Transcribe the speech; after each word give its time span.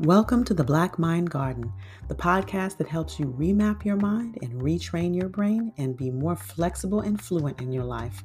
Welcome 0.00 0.44
to 0.46 0.54
the 0.54 0.64
Black 0.64 0.98
Mind 0.98 1.30
Garden, 1.30 1.72
the 2.08 2.16
podcast 2.16 2.78
that 2.78 2.88
helps 2.88 3.20
you 3.20 3.26
remap 3.38 3.84
your 3.84 3.94
mind 3.94 4.38
and 4.42 4.60
retrain 4.60 5.14
your 5.14 5.28
brain 5.28 5.72
and 5.78 5.96
be 5.96 6.10
more 6.10 6.34
flexible 6.34 7.02
and 7.02 7.18
fluent 7.20 7.60
in 7.60 7.70
your 7.70 7.84
life. 7.84 8.24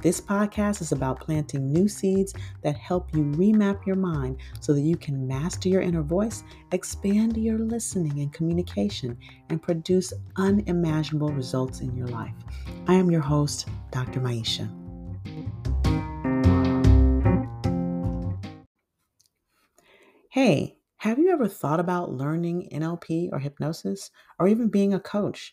This 0.00 0.22
podcast 0.22 0.80
is 0.80 0.90
about 0.90 1.20
planting 1.20 1.70
new 1.70 1.86
seeds 1.86 2.32
that 2.62 2.78
help 2.78 3.14
you 3.14 3.24
remap 3.24 3.84
your 3.84 3.96
mind 3.96 4.38
so 4.60 4.72
that 4.72 4.80
you 4.80 4.96
can 4.96 5.28
master 5.28 5.68
your 5.68 5.82
inner 5.82 6.00
voice, 6.00 6.44
expand 6.72 7.36
your 7.36 7.58
listening 7.58 8.18
and 8.20 8.32
communication, 8.32 9.18
and 9.50 9.62
produce 9.62 10.14
unimaginable 10.36 11.28
results 11.28 11.80
in 11.80 11.94
your 11.94 12.08
life. 12.08 12.34
I 12.88 12.94
am 12.94 13.10
your 13.10 13.20
host, 13.20 13.68
Dr. 13.90 14.20
Maisha. 14.22 14.66
Hey, 20.30 20.78
have 21.02 21.18
you 21.18 21.32
ever 21.32 21.48
thought 21.48 21.80
about 21.80 22.12
learning 22.12 22.68
NLP 22.70 23.28
or 23.32 23.40
hypnosis 23.40 24.12
or 24.38 24.46
even 24.46 24.68
being 24.68 24.94
a 24.94 25.00
coach? 25.00 25.52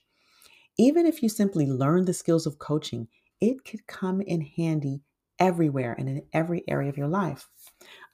Even 0.78 1.08
if 1.08 1.24
you 1.24 1.28
simply 1.28 1.66
learn 1.66 2.06
the 2.06 2.14
skills 2.14 2.46
of 2.46 2.60
coaching, 2.60 3.08
it 3.42 3.66
could 3.66 3.88
come 3.88 4.22
in 4.22 4.42
handy 4.42 5.02
everywhere 5.40 5.96
and 5.98 6.08
in 6.08 6.22
every 6.34 6.64
area 6.68 6.88
of 6.88 6.98
your 6.98 7.08
life. 7.08 7.50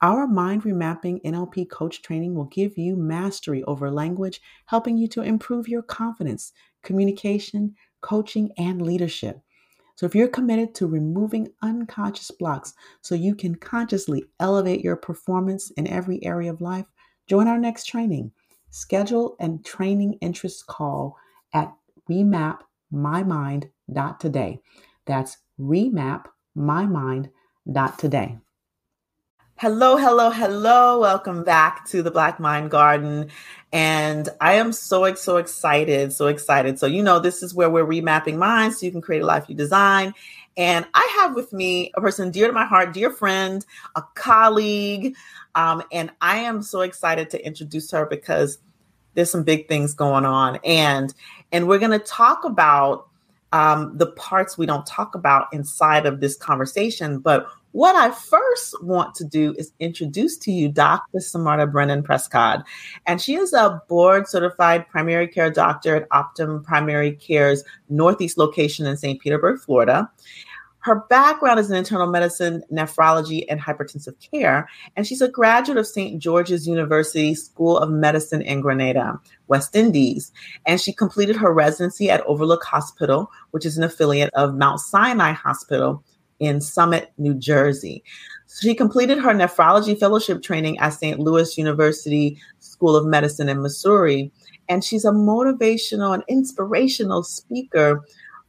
Our 0.02 0.28
mind 0.28 0.64
remapping 0.64 1.24
NLP 1.26 1.70
coach 1.70 2.02
training 2.02 2.36
will 2.36 2.46
give 2.46 2.78
you 2.78 2.96
mastery 2.96 3.66
over 3.66 3.92
language, 3.92 4.40
helping 4.68 4.98
you 4.98 5.10
to 5.10 5.22
improve 5.22 5.68
your 5.68 5.82
confidence, 5.82 6.54
communication, 6.84 7.76
coaching, 8.00 8.52
and 8.58 8.82
leadership. 8.82 9.42
So, 9.98 10.06
if 10.06 10.16
you're 10.16 10.30
committed 10.30 10.74
to 10.76 10.88
removing 10.88 11.50
unconscious 11.62 12.32
blocks 12.32 12.74
so 13.02 13.14
you 13.14 13.36
can 13.36 13.56
consciously 13.56 14.24
elevate 14.40 14.86
your 14.86 14.96
performance 14.96 15.70
in 15.72 15.86
every 15.88 16.24
area 16.24 16.52
of 16.52 16.62
life, 16.62 16.86
Join 17.28 17.48
our 17.48 17.58
next 17.58 17.86
training. 17.86 18.32
Schedule 18.70 19.36
and 19.40 19.66
training 19.66 20.20
interest 20.22 20.68
call 20.68 21.18
at 21.54 21.74
remapmymind.today. 22.10 24.60
That's 25.06 25.38
remapmymind.today. 25.60 28.38
Hello, 29.58 29.96
hello, 29.96 30.30
hello. 30.30 31.00
Welcome 31.00 31.46
back 31.46 31.88
to 31.88 32.04
the 32.04 32.12
Black 32.12 32.42
Mind 32.42 32.70
Garden. 32.70 33.30
And 33.72 34.28
I 34.42 34.56
am 34.56 34.74
so, 34.74 35.16
so 35.16 35.38
excited, 35.38 36.12
so 36.12 36.28
excited. 36.28 36.78
So, 36.78 36.88
you 36.88 37.02
know, 37.02 37.20
this 37.20 37.42
is 37.42 37.56
where 37.56 37.70
we're 37.70 37.86
remapping 37.86 38.36
minds 38.36 38.80
so 38.80 38.86
you 38.86 38.92
can 38.92 39.02
create 39.02 39.22
a 39.22 39.26
life 39.26 39.46
you 39.48 39.56
design. 39.56 40.14
And 40.58 40.86
I 40.94 41.18
have 41.20 41.36
with 41.36 41.52
me 41.52 41.92
a 41.96 42.02
person 42.02 42.32
dear 42.32 42.48
to 42.48 42.54
my 42.54 42.66
heart, 42.66 42.94
dear 42.94 43.12
friend, 43.12 43.66
a 43.96 44.04
colleague, 44.16 45.16
um, 45.54 45.84
and 45.92 46.12
I 46.22 46.38
am 46.38 46.62
so 46.62 46.82
excited 46.82 47.30
to 47.32 47.46
introduce 47.46 47.92
her 47.92 48.06
because 48.06 48.60
there's 49.16 49.32
some 49.32 49.44
big 49.44 49.68
things 49.68 49.94
going 49.94 50.26
on. 50.26 50.60
And 50.64 51.14
and 51.52 51.68
we're 51.68 51.80
to 51.92 52.00
talk 52.00 52.44
about 52.44 53.08
um, 53.52 53.98
the 53.98 54.08
parts 54.08 54.58
we 54.58 54.66
don't 54.66 54.86
talk 54.86 55.16
about 55.16 55.48
inside 55.54 56.06
of 56.06 56.20
this 56.20 56.36
conversation. 56.36 57.20
But 57.20 57.48
what 57.76 57.94
I 57.94 58.10
first 58.12 58.82
want 58.82 59.16
to 59.16 59.26
do 59.26 59.54
is 59.58 59.74
introduce 59.82 60.38
to 60.38 60.52
you 60.52 60.70
Dr. 60.70 61.18
Simarta 61.18 61.70
Brennan 61.70 62.04
Prescott. 62.04 62.66
And 63.06 63.22
she 63.22 63.36
is 63.36 63.52
a 63.52 63.82
board 63.90 64.30
certified 64.30 64.88
primary 64.88 65.28
care 65.28 65.52
doctor 65.52 65.98
at 65.98 66.10
Optum 66.10 66.64
Primary 66.64 67.12
Care's 67.12 67.66
Northeast 67.90 68.38
location 68.38 68.86
in 68.86 68.96
St. 68.96 69.20
Petersburg, 69.20 69.60
Florida. 69.60 70.10
Her 70.80 71.04
background 71.10 71.60
is 71.60 71.70
in 71.70 71.76
internal 71.76 72.08
medicine, 72.08 72.64
nephrology, 72.72 73.44
and 73.50 73.60
hypertensive 73.60 74.16
care, 74.32 74.70
and 74.96 75.06
she's 75.06 75.20
a 75.20 75.28
graduate 75.28 75.78
of 75.78 75.88
St. 75.88 76.22
George's 76.22 76.66
University 76.66 77.36
School 77.36 77.78
of 77.78 77.90
Medicine 77.90 78.42
in 78.42 78.62
Grenada, 78.62 79.20
West 79.48 79.76
Indies. 79.76 80.32
And 80.66 80.80
she 80.80 80.94
completed 80.94 81.36
her 81.38 81.52
residency 81.52 82.10
at 82.10 82.22
Overlook 82.22 82.64
Hospital, 82.64 83.32
which 83.52 83.66
is 83.66 83.78
an 83.78 83.84
affiliate 83.84 84.34
of 84.34 84.56
Mount 84.56 84.80
Sinai 84.80 85.34
Hospital 85.34 86.04
in 86.40 86.62
Summit, 86.62 87.12
New 87.18 87.34
Jersey. 87.34 88.04
She 88.62 88.74
completed 88.74 89.18
her 89.20 89.34
nephrology 89.34 90.00
fellowship 90.00 90.42
training 90.42 90.80
at 90.80 90.90
St. 90.90 91.20
Louis 91.20 91.58
University 91.58 92.40
School 92.60 92.96
of 92.96 93.06
Medicine 93.06 93.50
in 93.50 93.62
Missouri. 93.62 94.32
And 94.70 94.84
she's 94.84 95.06
a 95.06 95.12
motivational 95.12 96.14
and 96.14 96.24
inspirational 96.28 97.24
speaker 97.24 98.04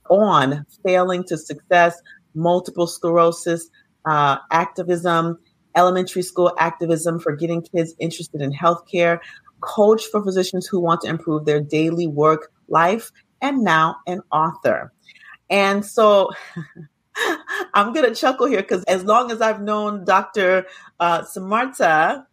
on 0.08 0.64
failing 0.84 1.24
to 1.24 1.36
success, 1.36 2.00
multiple 2.34 2.86
sclerosis 2.86 3.69
uh, 4.04 4.38
activism, 4.53 5.38
elementary 5.74 6.22
school 6.22 6.53
activism 6.58 7.18
for 7.18 7.34
getting 7.34 7.62
kids 7.62 7.94
interested 7.98 8.41
in 8.41 8.53
healthcare, 8.53 9.18
coach 9.60 10.04
for 10.06 10.22
physicians 10.22 10.66
who 10.66 10.80
want 10.80 11.00
to 11.03 11.08
improve 11.08 11.44
their 11.44 11.60
daily 11.60 12.06
work 12.06 12.53
life, 12.68 13.10
and 13.42 13.62
now 13.62 13.97
an 14.06 14.20
author. 14.30 14.92
And 15.50 15.84
so 15.84 16.30
I'm 17.75 17.93
going 17.93 18.09
to 18.09 18.15
chuckle 18.15 18.47
here 18.47 18.62
because 18.62 18.84
as 18.84 19.04
long 19.04 19.31
as 19.31 19.41
I've 19.41 19.60
known 19.60 20.04
Dr. 20.04 20.66
Uh, 21.00 21.22
Simarta, 21.22 22.27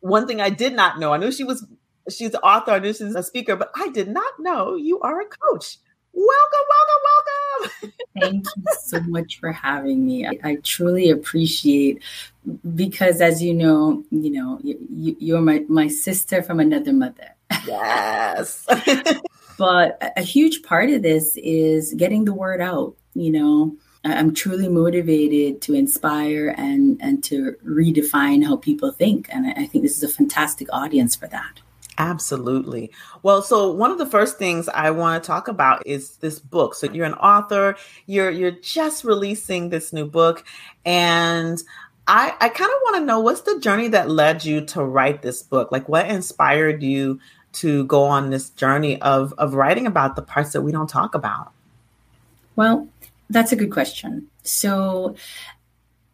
one 0.00 0.26
thing 0.26 0.40
I 0.40 0.50
did 0.50 0.74
not 0.74 0.98
know, 0.98 1.12
I 1.12 1.16
knew 1.16 1.32
she 1.32 1.44
was 1.44 1.66
she's 2.10 2.34
an 2.34 2.40
author, 2.42 2.72
I 2.72 2.78
knew 2.78 2.92
she's 2.92 3.14
a 3.14 3.22
speaker, 3.22 3.56
but 3.56 3.70
I 3.76 3.88
did 3.88 4.08
not 4.08 4.32
know 4.38 4.76
you 4.76 5.00
are 5.00 5.20
a 5.20 5.26
coach. 5.26 5.78
Welcome, 6.12 6.66
welcome, 6.70 7.02
welcome. 7.04 7.92
Thank 8.20 8.46
you 8.56 8.62
so 8.80 9.00
much 9.00 9.38
for 9.38 9.52
having 9.52 10.06
me. 10.06 10.26
I, 10.26 10.38
I, 10.42 10.56
truly 10.62 11.10
appreciate 11.10 12.02
because 12.74 13.20
as 13.20 13.42
you 13.42 13.52
know, 13.52 14.02
you 14.10 14.30
know, 14.30 14.58
you, 14.62 15.16
you're 15.18 15.42
my, 15.42 15.64
my 15.68 15.88
sister 15.88 16.42
from 16.42 16.58
another 16.58 16.94
mother. 16.94 17.34
Yes. 17.66 18.66
but 19.58 19.98
a, 20.00 20.20
a 20.20 20.22
huge 20.22 20.62
part 20.62 20.88
of 20.88 21.02
this 21.02 21.36
is 21.36 21.92
getting 21.92 22.24
the 22.24 22.32
word 22.32 22.62
out, 22.62 22.96
you 23.18 23.32
know. 23.32 23.76
I'm 24.04 24.34
truly 24.34 24.68
motivated 24.68 25.60
to 25.62 25.74
inspire 25.74 26.54
and 26.56 26.96
and 27.02 27.24
to 27.24 27.56
redefine 27.66 28.44
how 28.44 28.56
people 28.56 28.92
think. 28.92 29.28
And 29.32 29.48
I 29.48 29.66
think 29.66 29.82
this 29.82 29.96
is 29.96 30.04
a 30.04 30.08
fantastic 30.08 30.68
audience 30.72 31.16
for 31.16 31.26
that. 31.26 31.60
Absolutely. 31.98 32.90
Well, 33.22 33.42
so 33.42 33.70
one 33.70 33.90
of 33.90 33.98
the 33.98 34.06
first 34.06 34.38
things 34.38 34.68
I 34.68 34.90
want 34.90 35.22
to 35.22 35.26
talk 35.26 35.48
about 35.48 35.86
is 35.86 36.16
this 36.18 36.38
book. 36.38 36.74
So 36.74 36.90
you're 36.90 37.06
an 37.06 37.14
author, 37.14 37.76
you're 38.06 38.30
you're 38.30 38.50
just 38.50 39.04
releasing 39.04 39.70
this 39.70 39.92
new 39.92 40.06
book 40.06 40.44
and 40.84 41.62
I 42.06 42.34
I 42.40 42.48
kind 42.50 42.70
of 42.70 42.78
want 42.84 42.96
to 42.96 43.04
know 43.04 43.20
what's 43.20 43.42
the 43.42 43.58
journey 43.60 43.88
that 43.88 44.10
led 44.10 44.44
you 44.44 44.64
to 44.66 44.84
write 44.84 45.22
this 45.22 45.42
book? 45.42 45.72
Like 45.72 45.88
what 45.88 46.08
inspired 46.08 46.82
you 46.82 47.18
to 47.54 47.84
go 47.86 48.04
on 48.04 48.28
this 48.28 48.50
journey 48.50 49.00
of 49.00 49.32
of 49.38 49.54
writing 49.54 49.86
about 49.86 50.16
the 50.16 50.22
parts 50.22 50.52
that 50.52 50.62
we 50.62 50.72
don't 50.72 50.90
talk 50.90 51.14
about? 51.14 51.52
Well, 52.56 52.88
that's 53.30 53.52
a 53.52 53.56
good 53.56 53.72
question. 53.72 54.28
So 54.42 55.16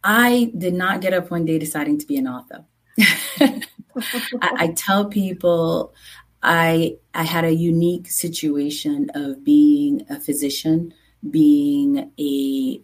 I 0.03 0.53
did 0.56 0.75
not 0.75 1.00
get 1.00 1.15
up 1.15 1.31
one 1.31 1.45
day 1.45 1.59
deciding 1.59 1.99
to 1.99 2.06
be 2.06 2.17
an 2.17 2.27
author. 2.27 2.65
I, 3.41 3.62
I 4.43 4.75
tell 4.77 5.06
people 5.06 5.95
I 6.43 6.97
I 7.15 7.25
had 7.25 7.45
a 7.45 7.55
unique 7.55 8.11
situation 8.11 9.11
of 9.15 9.45
being 9.45 10.05
a 10.11 10.21
physician, 10.21 10.93
being 11.31 12.11
a 12.19 12.81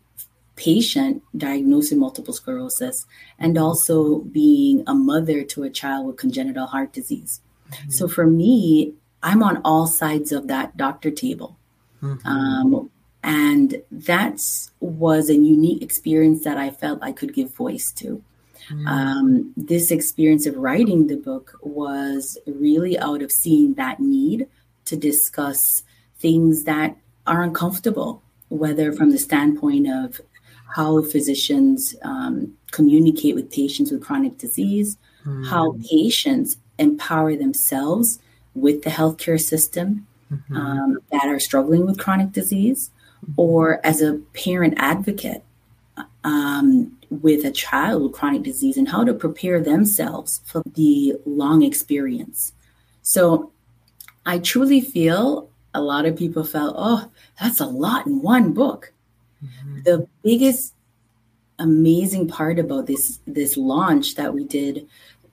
patient 0.56 1.22
diagnosed 1.36 1.92
with 1.92 2.00
multiple 2.00 2.34
sclerosis, 2.34 3.06
and 3.38 3.58
also 3.58 4.18
being 4.18 4.84
a 4.86 4.94
mother 4.94 5.42
to 5.44 5.62
a 5.64 5.70
child 5.70 6.06
with 6.06 6.16
congenital 6.16 6.66
heart 6.66 6.92
disease. 6.92 7.40
Mm-hmm. 7.70 7.90
So 7.90 8.08
for 8.08 8.26
me, 8.26 8.94
I'm 9.22 9.42
on 9.42 9.60
all 9.64 9.86
sides 9.86 10.32
of 10.32 10.46
that 10.48 10.76
doctor 10.76 11.10
table. 11.10 11.56
Mm-hmm. 12.02 12.26
Um, 12.26 12.90
and 13.22 13.82
that 13.90 14.40
was 14.80 15.28
a 15.28 15.34
unique 15.34 15.82
experience 15.82 16.44
that 16.44 16.56
I 16.56 16.70
felt 16.70 17.00
I 17.02 17.12
could 17.12 17.34
give 17.34 17.54
voice 17.54 17.92
to. 17.92 18.22
Mm. 18.70 18.86
Um, 18.86 19.52
this 19.56 19.90
experience 19.90 20.46
of 20.46 20.56
writing 20.56 21.06
the 21.06 21.16
book 21.16 21.58
was 21.62 22.38
really 22.46 22.98
out 22.98 23.22
of 23.22 23.32
seeing 23.32 23.74
that 23.74 24.00
need 24.00 24.46
to 24.84 24.96
discuss 24.96 25.82
things 26.18 26.64
that 26.64 26.96
are 27.26 27.42
uncomfortable, 27.42 28.22
whether 28.48 28.92
from 28.92 29.10
the 29.10 29.18
standpoint 29.18 29.88
of 29.88 30.20
how 30.74 31.02
physicians 31.02 31.94
um, 32.02 32.52
communicate 32.70 33.34
with 33.34 33.50
patients 33.50 33.90
with 33.90 34.02
chronic 34.02 34.36
disease, 34.38 34.96
mm. 35.24 35.46
how 35.46 35.76
patients 35.90 36.58
empower 36.78 37.36
themselves 37.36 38.18
with 38.54 38.82
the 38.82 38.90
healthcare 38.90 39.40
system 39.40 40.06
mm-hmm. 40.32 40.56
um, 40.56 40.98
that 41.10 41.26
are 41.26 41.40
struggling 41.40 41.86
with 41.86 41.98
chronic 41.98 42.32
disease, 42.32 42.90
or 43.36 43.84
as 43.84 44.02
a 44.02 44.20
parent 44.32 44.74
advocate. 44.76 45.44
Um, 46.24 46.98
with 47.10 47.44
a 47.44 47.50
child 47.50 48.02
with 48.02 48.12
chronic 48.12 48.42
disease 48.42 48.76
and 48.76 48.88
how 48.88 49.04
to 49.04 49.14
prepare 49.14 49.62
themselves 49.62 50.40
for 50.44 50.62
the 50.74 51.14
long 51.24 51.62
experience. 51.62 52.52
So 53.02 53.50
I 54.26 54.38
truly 54.38 54.80
feel 54.80 55.48
a 55.74 55.80
lot 55.80 56.04
of 56.04 56.16
people 56.16 56.44
felt, 56.44 56.74
oh, 56.78 57.10
that's 57.40 57.60
a 57.60 57.66
lot 57.66 58.06
in 58.06 58.20
one 58.20 58.52
book. 58.52 58.92
Mm-hmm. 59.42 59.82
The 59.84 60.08
biggest 60.22 60.74
amazing 61.58 62.28
part 62.28 62.58
about 62.58 62.86
this 62.86 63.18
this 63.26 63.56
launch 63.56 64.14
that 64.14 64.32
we 64.32 64.44
did 64.44 64.86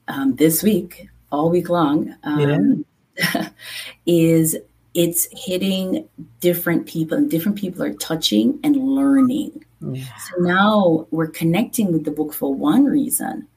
um, 0.07 0.35
this 0.37 0.63
week 0.63 1.07
all 1.31 1.51
week 1.51 1.69
long 1.69 2.15
um, 2.23 2.85
yeah. 3.17 3.49
is 4.07 4.57
it's 4.95 5.27
hitting 5.31 6.07
different 6.39 6.87
people 6.87 7.17
and 7.17 7.29
different 7.29 7.59
people 7.59 7.83
are 7.83 7.93
touching 7.93 8.59
and 8.63 8.75
learning. 8.77 9.63
Yeah. 9.81 10.05
so 10.17 10.41
now 10.41 11.05
we're 11.11 11.27
connecting 11.27 11.91
with 11.91 12.05
the 12.05 12.11
book 12.11 12.33
for 12.33 12.51
one 12.51 12.85
reason 12.85 13.47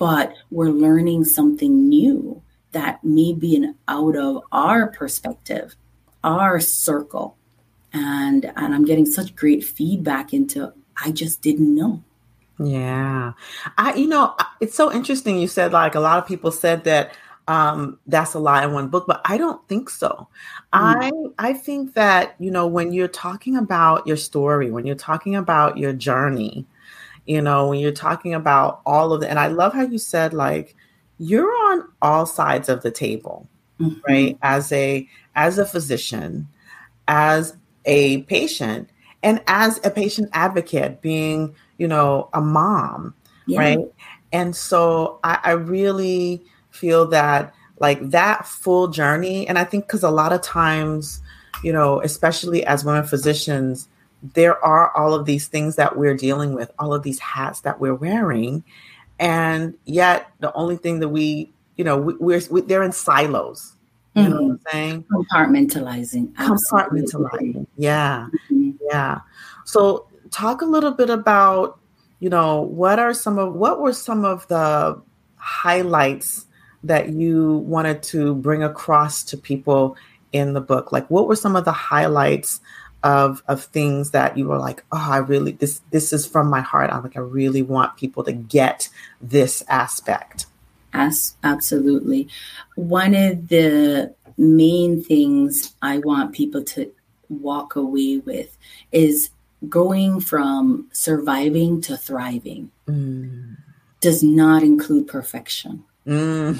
but 0.00 0.34
we're 0.50 0.70
learning 0.70 1.24
something 1.24 1.88
new 1.88 2.42
that 2.72 3.04
may 3.04 3.32
be 3.32 3.54
an 3.54 3.76
out 3.86 4.16
of 4.16 4.42
our 4.50 4.88
perspective 4.88 5.76
our 6.24 6.60
circle. 6.60 7.36
And 7.92 8.44
and 8.56 8.74
i'm 8.74 8.84
getting 8.84 9.06
such 9.06 9.34
great 9.34 9.64
feedback 9.64 10.32
into 10.32 10.72
i 11.02 11.10
just 11.12 11.40
didn't 11.40 11.74
know. 11.74 12.02
Yeah. 12.58 13.32
I 13.78 13.94
you 13.94 14.06
know 14.06 14.34
it's 14.60 14.74
so 14.74 14.92
interesting 14.92 15.38
you 15.38 15.48
said 15.48 15.72
like 15.72 15.94
a 15.94 16.00
lot 16.00 16.18
of 16.18 16.26
people 16.26 16.52
said 16.52 16.84
that 16.84 17.16
um, 17.50 17.98
that's 18.06 18.34
a 18.34 18.38
lie 18.38 18.62
in 18.62 18.72
one 18.72 18.86
book, 18.86 19.08
but 19.08 19.20
I 19.24 19.36
don't 19.36 19.66
think 19.66 19.90
so. 19.90 20.28
Mm. 20.72 21.32
I 21.38 21.48
I 21.48 21.52
think 21.52 21.94
that 21.94 22.36
you 22.38 22.48
know 22.48 22.68
when 22.68 22.92
you're 22.92 23.08
talking 23.08 23.56
about 23.56 24.06
your 24.06 24.16
story, 24.16 24.70
when 24.70 24.86
you're 24.86 24.94
talking 24.94 25.34
about 25.34 25.76
your 25.76 25.92
journey, 25.92 26.64
you 27.26 27.42
know, 27.42 27.68
when 27.68 27.80
you're 27.80 27.90
talking 27.90 28.34
about 28.34 28.82
all 28.86 29.12
of 29.12 29.24
it, 29.24 29.26
and 29.26 29.38
I 29.40 29.48
love 29.48 29.74
how 29.74 29.82
you 29.82 29.98
said 29.98 30.32
like 30.32 30.76
you're 31.18 31.50
on 31.72 31.88
all 32.00 32.24
sides 32.24 32.68
of 32.68 32.82
the 32.82 32.90
table, 32.92 33.48
mm-hmm. 33.80 33.98
right? 34.06 34.38
As 34.42 34.70
a 34.70 35.08
as 35.34 35.58
a 35.58 35.66
physician, 35.66 36.46
as 37.08 37.56
a 37.84 38.22
patient, 38.22 38.90
and 39.24 39.42
as 39.48 39.80
a 39.84 39.90
patient 39.90 40.30
advocate, 40.34 41.02
being 41.02 41.56
you 41.78 41.88
know 41.88 42.30
a 42.32 42.40
mom, 42.40 43.12
yeah. 43.48 43.58
right? 43.58 43.78
And 44.32 44.54
so 44.54 45.18
I, 45.24 45.40
I 45.42 45.50
really 45.50 46.44
feel 46.70 47.06
that 47.08 47.54
like 47.78 48.10
that 48.10 48.46
full 48.46 48.88
journey. 48.88 49.48
And 49.48 49.58
i 49.58 49.64
think 49.64 49.86
because 49.86 50.02
a 50.02 50.10
lot 50.10 50.32
of 50.32 50.42
times 50.42 51.20
you 51.62 51.72
know 51.72 52.00
especially 52.02 52.64
as 52.64 52.84
women 52.84 53.04
physicians 53.04 53.88
there 54.22 54.62
are 54.64 54.94
all 54.96 55.14
of 55.14 55.24
these 55.24 55.48
things 55.48 55.76
that 55.76 55.96
we're 55.96 56.14
dealing 56.14 56.54
with 56.54 56.70
all 56.78 56.92
of 56.92 57.02
these 57.02 57.18
hats 57.18 57.60
that 57.60 57.80
we're 57.80 57.94
wearing. 57.94 58.62
And 59.18 59.74
yet 59.84 60.30
the 60.40 60.52
only 60.54 60.76
thing 60.76 61.00
that 61.00 61.08
we 61.08 61.52
you 61.76 61.84
know 61.84 61.98
we, 61.98 62.36
are 62.36 62.40
we, 62.50 62.60
they're 62.62 62.82
in 62.82 62.92
silos. 62.92 63.74
You 64.14 64.22
mm-hmm. 64.22 64.30
know 64.30 64.42
what 64.42 64.50
i'm 64.50 64.58
mm-hmm. 64.58 64.70
saying? 64.70 65.04
Compartmentalizing 65.10 66.32
compartmentalizing. 66.34 67.66
Yeah. 67.76 68.28
Mm-hmm. 68.50 68.70
yeah. 68.90 69.20
So 69.64 70.06
talk 70.30 70.62
a 70.62 70.66
little 70.66 70.92
bit 70.92 71.10
about 71.10 71.78
you 72.18 72.28
know 72.28 72.62
what 72.62 72.98
are 72.98 73.14
some 73.14 73.38
of 73.38 73.54
what 73.54 73.80
were 73.80 73.92
some 73.92 74.24
of 74.24 74.46
the 74.48 75.00
highlights 75.36 76.46
that 76.84 77.10
you 77.10 77.58
wanted 77.58 78.02
to 78.04 78.34
bring 78.36 78.62
across 78.62 79.22
to 79.24 79.36
people 79.36 79.96
in 80.32 80.52
the 80.52 80.60
book? 80.60 80.92
Like, 80.92 81.08
what 81.10 81.28
were 81.28 81.36
some 81.36 81.56
of 81.56 81.64
the 81.64 81.72
highlights 81.72 82.60
of 83.02 83.42
of 83.48 83.64
things 83.64 84.10
that 84.10 84.36
you 84.36 84.46
were 84.48 84.58
like, 84.58 84.84
oh, 84.92 85.08
I 85.10 85.18
really 85.18 85.52
this 85.52 85.80
this 85.90 86.12
is 86.12 86.26
from 86.26 86.48
my 86.48 86.60
heart. 86.60 86.90
I'm 86.90 87.02
like, 87.02 87.16
I 87.16 87.20
really 87.20 87.62
want 87.62 87.96
people 87.96 88.24
to 88.24 88.32
get 88.32 88.88
this 89.20 89.64
aspect. 89.68 90.46
As 90.92 91.36
absolutely, 91.44 92.28
one 92.74 93.14
of 93.14 93.48
the 93.48 94.14
main 94.36 95.02
things 95.02 95.74
I 95.82 95.98
want 95.98 96.34
people 96.34 96.64
to 96.64 96.90
walk 97.28 97.76
away 97.76 98.18
with 98.18 98.56
is 98.90 99.30
going 99.68 100.20
from 100.20 100.88
surviving 100.92 101.80
to 101.82 101.96
thriving. 101.96 102.70
Mm. 102.86 103.56
Does 104.00 104.22
not 104.22 104.62
include 104.62 105.06
perfection. 105.06 105.84
Mm. 106.06 106.58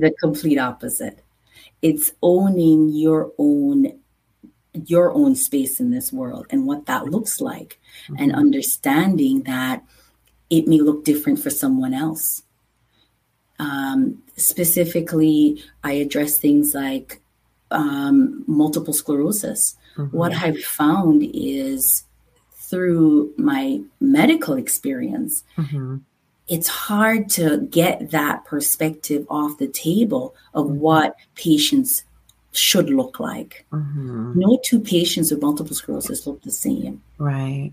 the 0.00 0.14
complete 0.20 0.58
opposite. 0.58 1.22
It's 1.82 2.12
owning 2.22 2.90
your 2.90 3.32
own 3.38 4.00
your 4.84 5.10
own 5.12 5.34
space 5.34 5.80
in 5.80 5.90
this 5.90 6.12
world 6.12 6.46
and 6.50 6.66
what 6.66 6.84
that 6.84 7.06
looks 7.06 7.40
like 7.40 7.80
mm-hmm. 8.04 8.22
and 8.22 8.34
understanding 8.34 9.42
that 9.44 9.82
it 10.50 10.68
may 10.68 10.80
look 10.80 11.02
different 11.02 11.38
for 11.38 11.48
someone 11.48 11.94
else. 11.94 12.42
Um, 13.58 14.22
specifically, 14.36 15.64
I 15.82 15.92
address 15.92 16.38
things 16.38 16.74
like 16.74 17.22
um, 17.70 18.44
multiple 18.46 18.92
sclerosis. 18.92 19.76
Mm-hmm. 19.96 20.14
What 20.14 20.34
I've 20.34 20.60
found 20.60 21.22
is 21.32 22.04
through 22.52 23.32
my 23.38 23.80
medical 23.98 24.54
experience, 24.54 25.42
mm-hmm 25.56 25.96
it's 26.48 26.68
hard 26.68 27.28
to 27.30 27.62
get 27.70 28.10
that 28.10 28.44
perspective 28.44 29.26
off 29.28 29.58
the 29.58 29.68
table 29.68 30.34
of 30.54 30.66
mm-hmm. 30.66 30.78
what 30.78 31.16
patients 31.34 32.04
should 32.52 32.88
look 32.88 33.20
like. 33.20 33.66
Mm-hmm. 33.72 34.38
No 34.38 34.58
two 34.64 34.80
patients 34.80 35.30
with 35.30 35.42
multiple 35.42 35.74
sclerosis 35.74 36.26
look 36.26 36.42
the 36.42 36.50
same. 36.50 37.02
Right. 37.18 37.72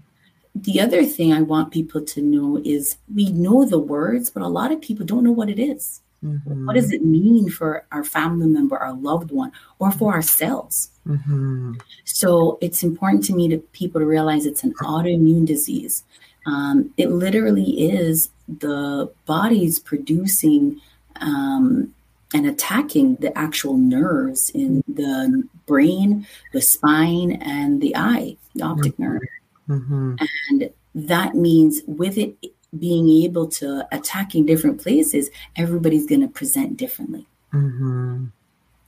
The 0.56 0.82
other 0.82 1.04
thing 1.04 1.34
I 1.34 1.42
want 1.42 1.74
people 1.74 2.02
to 2.02 2.22
know 2.22 2.62
is 2.64 2.98
we 3.14 3.32
know 3.32 3.66
the 3.66 3.80
words, 3.80 4.30
but 4.30 4.44
a 4.44 4.48
lot 4.48 4.72
of 4.72 4.82
people 4.82 5.06
don't 5.06 5.24
know 5.24 5.32
what 5.32 5.50
it 5.50 5.60
is. 5.60 6.02
Mm-hmm. 6.24 6.66
What 6.66 6.76
does 6.76 6.92
it 6.92 7.04
mean 7.04 7.50
for 7.50 7.86
our 7.92 8.04
family 8.04 8.48
member, 8.48 8.78
our 8.78 8.94
loved 8.94 9.32
one, 9.32 9.52
or 9.80 9.92
for 9.92 10.14
ourselves? 10.14 10.90
Mm-hmm. 11.08 11.74
So 12.06 12.58
it's 12.62 12.84
important 12.84 13.26
to 13.26 13.36
me 13.36 13.50
to 13.50 13.58
people 13.58 14.00
to 14.00 14.06
realize 14.06 14.46
it's 14.46 14.64
an 14.64 14.74
autoimmune 14.76 15.46
disease. 15.46 16.04
Um, 16.46 16.94
it 16.98 17.10
literally 17.10 17.90
is 17.90 18.30
the 18.48 19.12
body's 19.26 19.80
producing 19.80 20.82
um, 21.22 21.94
and 22.34 22.46
attacking 22.46 23.16
the 23.16 23.38
actual 23.38 23.78
nerves 23.78 24.50
in 24.50 24.84
the 24.88 25.48
brain, 25.66 26.28
the 26.52 26.62
spine, 26.62 27.34
and 27.34 27.82
the 27.82 27.96
eye, 27.96 28.36
the 28.56 28.64
optic 28.64 28.94
mm-hmm. 28.94 29.04
nerve. 29.04 29.22
Mm-hmm. 29.70 30.16
And 30.50 30.70
that 30.96 31.36
means 31.36 31.82
with 31.88 32.18
it 32.18 32.36
being 32.78 33.08
able 33.24 33.48
to 33.48 33.88
attacking 33.92 34.46
different 34.46 34.82
places, 34.82 35.30
everybody's 35.56 36.08
going 36.08 36.22
to 36.22 36.28
present 36.28 36.76
differently. 36.76 37.28
Mm-hmm. 37.54 38.26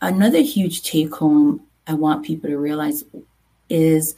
Another 0.02 0.42
huge 0.42 0.82
take 0.82 1.14
home 1.14 1.62
I 1.88 1.94
want 1.94 2.26
people 2.26 2.50
to 2.50 2.58
realize 2.58 3.04
is 3.70 4.16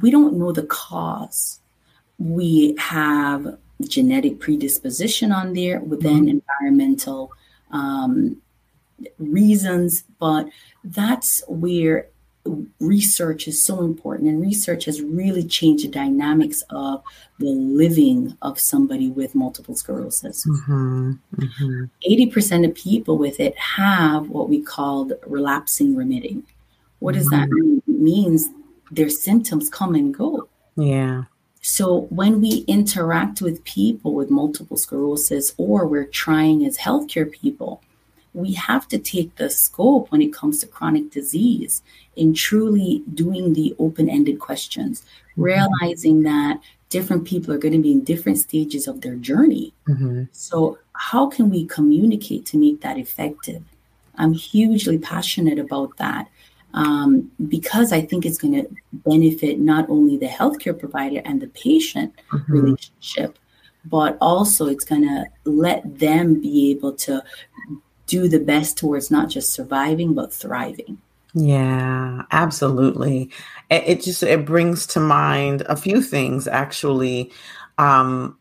we 0.00 0.10
don't 0.10 0.38
know 0.38 0.52
the 0.52 0.62
cause. 0.64 1.60
We 2.20 2.76
have 2.78 3.58
genetic 3.88 4.38
predisposition 4.38 5.32
on 5.32 5.54
there, 5.54 5.80
within 5.80 6.26
mm-hmm. 6.26 6.38
environmental 6.60 7.32
um, 7.72 8.40
reasons, 9.18 10.04
but 10.18 10.48
that's 10.84 11.42
where 11.48 12.06
research 12.80 13.46
is 13.46 13.62
so 13.62 13.82
important 13.82 14.28
and 14.28 14.40
research 14.40 14.86
has 14.86 15.02
really 15.02 15.44
changed 15.44 15.84
the 15.84 15.88
dynamics 15.88 16.62
of 16.70 17.02
the 17.38 17.50
living 17.50 18.36
of 18.40 18.58
somebody 18.58 19.10
with 19.10 19.34
multiple 19.34 19.74
sclerosis 19.74 20.46
mm-hmm, 20.46 21.12
mm-hmm. 21.36 21.84
80% 22.08 22.66
of 22.66 22.74
people 22.74 23.18
with 23.18 23.40
it 23.40 23.56
have 23.58 24.28
what 24.30 24.48
we 24.48 24.62
call 24.62 25.10
relapsing 25.26 25.94
remitting 25.94 26.42
what 27.00 27.14
does 27.14 27.28
that 27.28 27.48
mm-hmm. 27.48 27.60
mean 27.60 27.82
it 27.86 28.00
means 28.00 28.48
their 28.90 29.10
symptoms 29.10 29.68
come 29.68 29.94
and 29.94 30.14
go 30.14 30.48
yeah 30.76 31.24
so 31.62 32.02
when 32.10 32.40
we 32.40 32.64
interact 32.66 33.42
with 33.42 33.64
people 33.64 34.14
with 34.14 34.30
multiple 34.30 34.76
sclerosis 34.76 35.54
or 35.58 35.86
we're 35.86 36.04
trying 36.04 36.64
as 36.64 36.78
healthcare 36.78 37.30
people, 37.30 37.82
we 38.32 38.52
have 38.54 38.88
to 38.88 38.98
take 38.98 39.36
the 39.36 39.50
scope 39.50 40.10
when 40.10 40.22
it 40.22 40.32
comes 40.32 40.60
to 40.60 40.66
chronic 40.66 41.10
disease 41.10 41.82
in 42.16 42.32
truly 42.32 43.02
doing 43.12 43.52
the 43.52 43.74
open-ended 43.78 44.38
questions, 44.38 45.02
mm-hmm. 45.02 45.42
realizing 45.42 46.22
that 46.22 46.60
different 46.88 47.24
people 47.24 47.52
are 47.52 47.58
going 47.58 47.74
to 47.74 47.78
be 47.78 47.92
in 47.92 48.04
different 48.04 48.38
stages 48.38 48.88
of 48.88 49.00
their 49.00 49.16
journey. 49.16 49.72
Mm-hmm. 49.88 50.24
So 50.32 50.78
how 50.94 51.28
can 51.28 51.50
we 51.50 51.66
communicate 51.66 52.46
to 52.46 52.58
make 52.58 52.80
that 52.80 52.98
effective? 52.98 53.62
I'm 54.16 54.32
hugely 54.32 54.98
passionate 54.98 55.58
about 55.58 55.96
that 55.98 56.28
um, 56.74 57.30
because 57.48 57.92
I 57.92 58.00
think 58.00 58.24
it's 58.24 58.38
going 58.38 58.54
to 58.54 58.68
benefit 58.92 59.58
not 59.58 59.88
only 59.88 60.16
the 60.16 60.26
healthcare 60.26 60.78
provider 60.78 61.20
and 61.24 61.40
the 61.40 61.48
patient 61.48 62.14
mm-hmm. 62.32 62.52
relationship, 62.52 63.38
but 63.84 64.16
also 64.20 64.66
it's 64.66 64.84
going 64.84 65.02
to 65.02 65.26
let 65.44 65.98
them 65.98 66.40
be 66.40 66.70
able 66.70 66.92
to 66.92 67.22
do 68.06 68.28
the 68.28 68.40
best 68.40 68.76
towards 68.76 69.10
not 69.10 69.30
just 69.30 69.52
surviving 69.52 70.14
but 70.14 70.32
thriving. 70.32 70.98
Yeah, 71.32 72.22
absolutely. 72.32 73.30
It, 73.70 73.84
it 73.86 74.02
just 74.02 74.22
it 74.22 74.44
brings 74.44 74.86
to 74.88 75.00
mind 75.00 75.62
a 75.62 75.76
few 75.76 76.02
things 76.02 76.48
actually 76.48 77.30
um, 77.78 78.38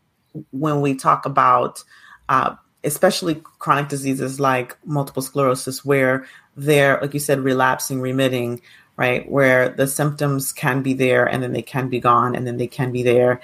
when 0.51 0.81
we 0.81 0.95
talk 0.95 1.25
about. 1.25 1.83
Uh, 2.27 2.55
especially 2.83 3.35
chronic 3.59 3.89
diseases 3.89 4.39
like 4.39 4.77
multiple 4.85 5.21
sclerosis, 5.21 5.83
where 5.83 6.25
they're, 6.55 6.99
like 7.01 7.13
you 7.13 7.19
said, 7.19 7.39
relapsing, 7.39 8.01
remitting, 8.01 8.61
right? 8.97 9.29
Where 9.29 9.69
the 9.69 9.87
symptoms 9.87 10.51
can 10.51 10.81
be 10.81 10.93
there 10.93 11.25
and 11.25 11.41
then 11.41 11.53
they 11.53 11.61
can 11.61 11.89
be 11.89 11.99
gone 11.99 12.35
and 12.35 12.45
then 12.45 12.57
they 12.57 12.67
can 12.67 12.91
be 12.91 13.03
there. 13.03 13.41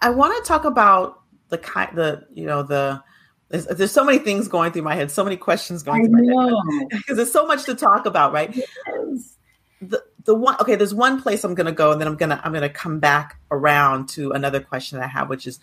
I 0.00 0.10
want 0.10 0.36
to 0.36 0.48
talk 0.48 0.64
about 0.64 1.20
the 1.48 1.58
kind, 1.58 1.96
the, 1.96 2.26
you 2.34 2.46
know, 2.46 2.62
the, 2.62 3.02
there's, 3.48 3.66
there's 3.66 3.92
so 3.92 4.04
many 4.04 4.18
things 4.18 4.48
going 4.48 4.72
through 4.72 4.82
my 4.82 4.94
head, 4.94 5.10
so 5.10 5.22
many 5.22 5.36
questions 5.36 5.82
going 5.82 6.06
I 6.06 6.08
through 6.08 6.26
know. 6.26 6.50
my 6.50 6.74
head 6.74 6.88
because 6.90 7.16
there's 7.16 7.32
so 7.32 7.46
much 7.46 7.64
to 7.64 7.74
talk 7.74 8.06
about, 8.06 8.32
right? 8.32 8.54
Yes. 8.54 9.36
The 9.82 10.02
the 10.24 10.34
one 10.34 10.56
okay, 10.60 10.76
there's 10.76 10.94
one 10.94 11.20
place 11.20 11.42
I'm 11.42 11.54
gonna 11.54 11.72
go, 11.72 11.90
and 11.90 12.00
then 12.00 12.06
I'm 12.06 12.16
gonna 12.16 12.40
I'm 12.44 12.52
gonna 12.52 12.68
come 12.68 13.00
back 13.00 13.40
around 13.50 14.08
to 14.10 14.30
another 14.30 14.60
question 14.60 15.00
I 15.00 15.08
have, 15.08 15.28
which 15.28 15.46
is 15.46 15.58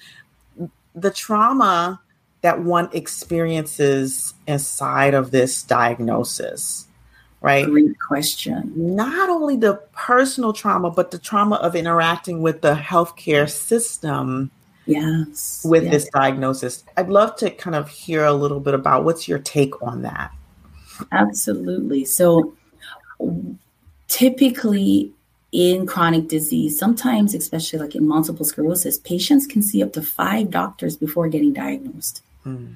the 0.93 1.09
trauma 1.09 2.01
that 2.41 2.61
one 2.61 2.89
experiences 2.93 4.33
inside 4.47 5.13
of 5.13 5.31
this 5.31 5.63
diagnosis 5.63 6.85
right? 7.41 7.65
Great 7.67 7.97
question. 8.05 8.73
Not 8.75 9.29
only 9.29 9.55
the 9.55 9.75
personal 9.93 10.51
trauma, 10.51 10.91
but 10.91 11.11
the 11.11 11.17
trauma 11.17 11.55
of 11.55 11.73
interacting 11.73 12.41
with 12.41 12.59
the 12.59 12.73
healthcare 12.75 13.49
system 13.49 14.51
yes 14.89 15.61
with 15.63 15.83
yes. 15.83 15.91
this 15.91 16.09
diagnosis 16.09 16.83
i'd 16.97 17.09
love 17.09 17.35
to 17.35 17.51
kind 17.51 17.75
of 17.75 17.87
hear 17.89 18.25
a 18.25 18.33
little 18.33 18.59
bit 18.59 18.73
about 18.73 19.03
what's 19.03 19.27
your 19.27 19.37
take 19.37 19.79
on 19.83 20.01
that 20.01 20.31
absolutely 21.11 22.03
so 22.03 22.55
typically 24.07 25.11
in 25.51 25.85
chronic 25.85 26.27
disease 26.27 26.77
sometimes 26.77 27.35
especially 27.35 27.77
like 27.77 27.93
in 27.93 28.07
multiple 28.07 28.43
sclerosis 28.43 28.97
patients 28.97 29.45
can 29.45 29.61
see 29.61 29.83
up 29.83 29.93
to 29.93 30.01
five 30.01 30.49
doctors 30.49 30.97
before 30.97 31.27
getting 31.27 31.53
diagnosed 31.53 32.23
mm. 32.45 32.73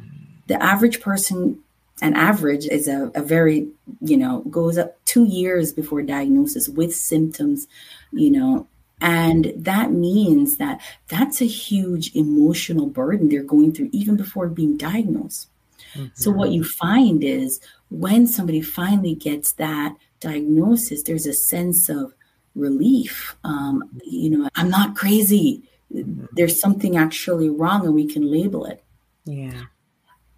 the 0.48 0.62
average 0.62 1.01
person 1.01 1.60
an 2.01 2.15
average 2.15 2.65
is 2.65 2.88
a, 2.88 3.12
a 3.15 3.22
very 3.22 3.67
you 4.01 4.17
know 4.17 4.41
goes 4.50 4.77
up 4.77 4.98
two 5.05 5.25
years 5.25 5.72
before 5.72 6.01
diagnosis 6.01 6.67
with 6.70 6.96
symptoms 6.96 7.67
you 8.12 8.32
know 8.32 8.67
and 9.03 9.51
that 9.58 9.91
means 9.91 10.55
that 10.58 10.79
that's 11.10 11.41
a 11.41 11.46
huge 11.46 12.15
emotional 12.15 12.88
burden 12.88 13.27
they're 13.27 13.43
going 13.43 13.74
through 13.74 13.89
even 13.91 14.15
before 14.15 14.48
being 14.48 14.77
diagnosed. 14.77 15.50
Mm-hmm. 15.93 16.08
So, 16.13 16.32
what 16.32 16.51
you 16.51 16.63
find 16.63 17.22
is 17.22 17.60
when 17.89 18.27
somebody 18.27 18.62
finally 18.62 19.13
gets 19.13 19.51
that 19.53 19.98
diagnosis, 20.22 21.03
there's 21.03 21.25
a 21.25 21.34
sense 21.34 21.89
of 21.89 22.13
relief. 22.55 23.36
Um, 23.43 23.89
you 24.05 24.29
know, 24.29 24.50
I'm 24.55 24.70
not 24.70 24.96
crazy. 24.96 25.63
Mm-hmm. 25.93 26.27
There's 26.32 26.60
something 26.60 26.96
actually 26.96 27.50
wrong, 27.50 27.86
and 27.86 27.93
we 27.93 28.08
can 28.08 28.32
label 28.32 28.65
it. 28.65 28.84
Yeah. 29.25 29.63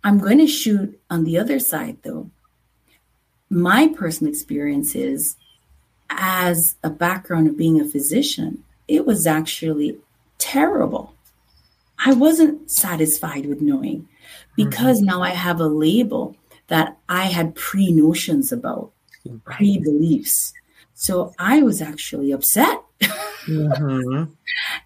I'm 0.03 0.19
going 0.19 0.37
to 0.37 0.47
shoot 0.47 0.99
on 1.09 1.23
the 1.23 1.37
other 1.37 1.59
side, 1.59 1.97
though. 2.03 2.29
My 3.49 3.87
personal 3.87 4.31
experience 4.31 4.95
is 4.95 5.35
as 6.09 6.75
a 6.83 6.89
background 6.89 7.47
of 7.47 7.57
being 7.57 7.79
a 7.81 7.85
physician, 7.85 8.63
it 8.87 9.05
was 9.05 9.25
actually 9.25 9.97
terrible. 10.37 11.13
I 11.97 12.13
wasn't 12.13 12.69
satisfied 12.69 13.45
with 13.45 13.61
knowing 13.61 14.07
because 14.55 14.97
mm-hmm. 14.97 15.07
now 15.07 15.21
I 15.23 15.29
have 15.29 15.59
a 15.59 15.67
label 15.67 16.35
that 16.67 16.97
I 17.09 17.25
had 17.25 17.55
pre 17.55 17.91
notions 17.91 18.51
about, 18.51 18.91
pre 19.43 19.79
beliefs. 19.79 20.53
So 20.93 21.33
I 21.39 21.61
was 21.61 21.81
actually 21.81 22.31
upset. 22.31 22.81
mm-hmm. 23.01 24.25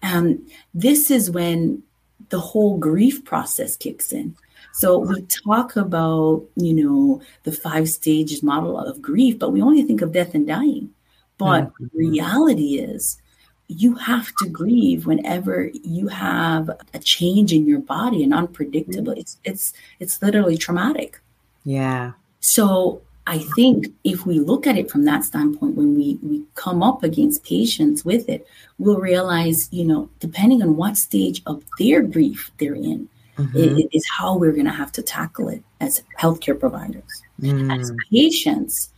um, 0.02 0.46
this 0.74 1.10
is 1.10 1.30
when 1.30 1.82
the 2.30 2.40
whole 2.40 2.78
grief 2.78 3.24
process 3.24 3.76
kicks 3.76 4.12
in. 4.12 4.36
So 4.72 4.98
we 4.98 5.22
talk 5.22 5.76
about, 5.76 6.44
you 6.56 6.72
know, 6.72 7.22
the 7.42 7.52
five 7.52 7.88
stages 7.88 8.42
model 8.42 8.78
of 8.78 9.02
grief, 9.02 9.38
but 9.38 9.52
we 9.52 9.62
only 9.62 9.82
think 9.82 10.00
of 10.00 10.12
death 10.12 10.34
and 10.34 10.46
dying. 10.46 10.90
But 11.38 11.64
mm-hmm. 11.64 11.96
reality 11.96 12.78
is, 12.78 13.20
you 13.66 13.94
have 13.94 14.32
to 14.40 14.48
grieve 14.48 15.06
whenever 15.06 15.70
you 15.84 16.08
have 16.08 16.70
a 16.92 16.98
change 16.98 17.52
in 17.52 17.66
your 17.66 17.78
body 17.78 18.24
and 18.24 18.34
unpredictable. 18.34 19.12
It's 19.12 19.38
it's 19.44 19.72
it's 20.00 20.20
literally 20.20 20.56
traumatic. 20.56 21.20
Yeah. 21.64 22.12
So 22.40 23.02
I 23.30 23.38
think 23.54 23.86
if 24.02 24.26
we 24.26 24.40
look 24.40 24.66
at 24.66 24.76
it 24.76 24.90
from 24.90 25.04
that 25.04 25.22
standpoint, 25.22 25.76
when 25.76 25.94
we 25.94 26.18
we 26.20 26.42
come 26.56 26.82
up 26.82 27.04
against 27.04 27.44
patients 27.44 28.04
with 28.04 28.28
it, 28.28 28.44
we'll 28.78 28.98
realize, 28.98 29.68
you 29.70 29.84
know, 29.84 30.10
depending 30.18 30.64
on 30.64 30.74
what 30.74 30.96
stage 30.96 31.40
of 31.46 31.62
their 31.78 32.02
grief 32.02 32.50
they're 32.58 32.74
in, 32.74 33.08
mm-hmm. 33.38 33.56
it, 33.56 33.78
it 33.78 33.88
is 33.92 34.04
how 34.18 34.36
we're 34.36 34.50
going 34.50 34.72
to 34.72 34.72
have 34.72 34.90
to 34.92 35.02
tackle 35.02 35.48
it 35.48 35.62
as 35.80 36.02
healthcare 36.18 36.58
providers. 36.58 37.22
Mm. 37.40 37.80
As 37.80 37.92
patients, 38.10 38.90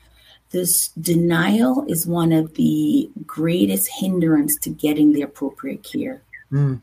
this 0.49 0.89
denial 0.89 1.85
is 1.87 2.07
one 2.07 2.33
of 2.33 2.55
the 2.55 3.11
greatest 3.27 3.91
hindrance 4.01 4.57
to 4.61 4.71
getting 4.71 5.13
the 5.13 5.21
appropriate 5.21 5.83
care. 5.83 6.23
Mm. 6.51 6.81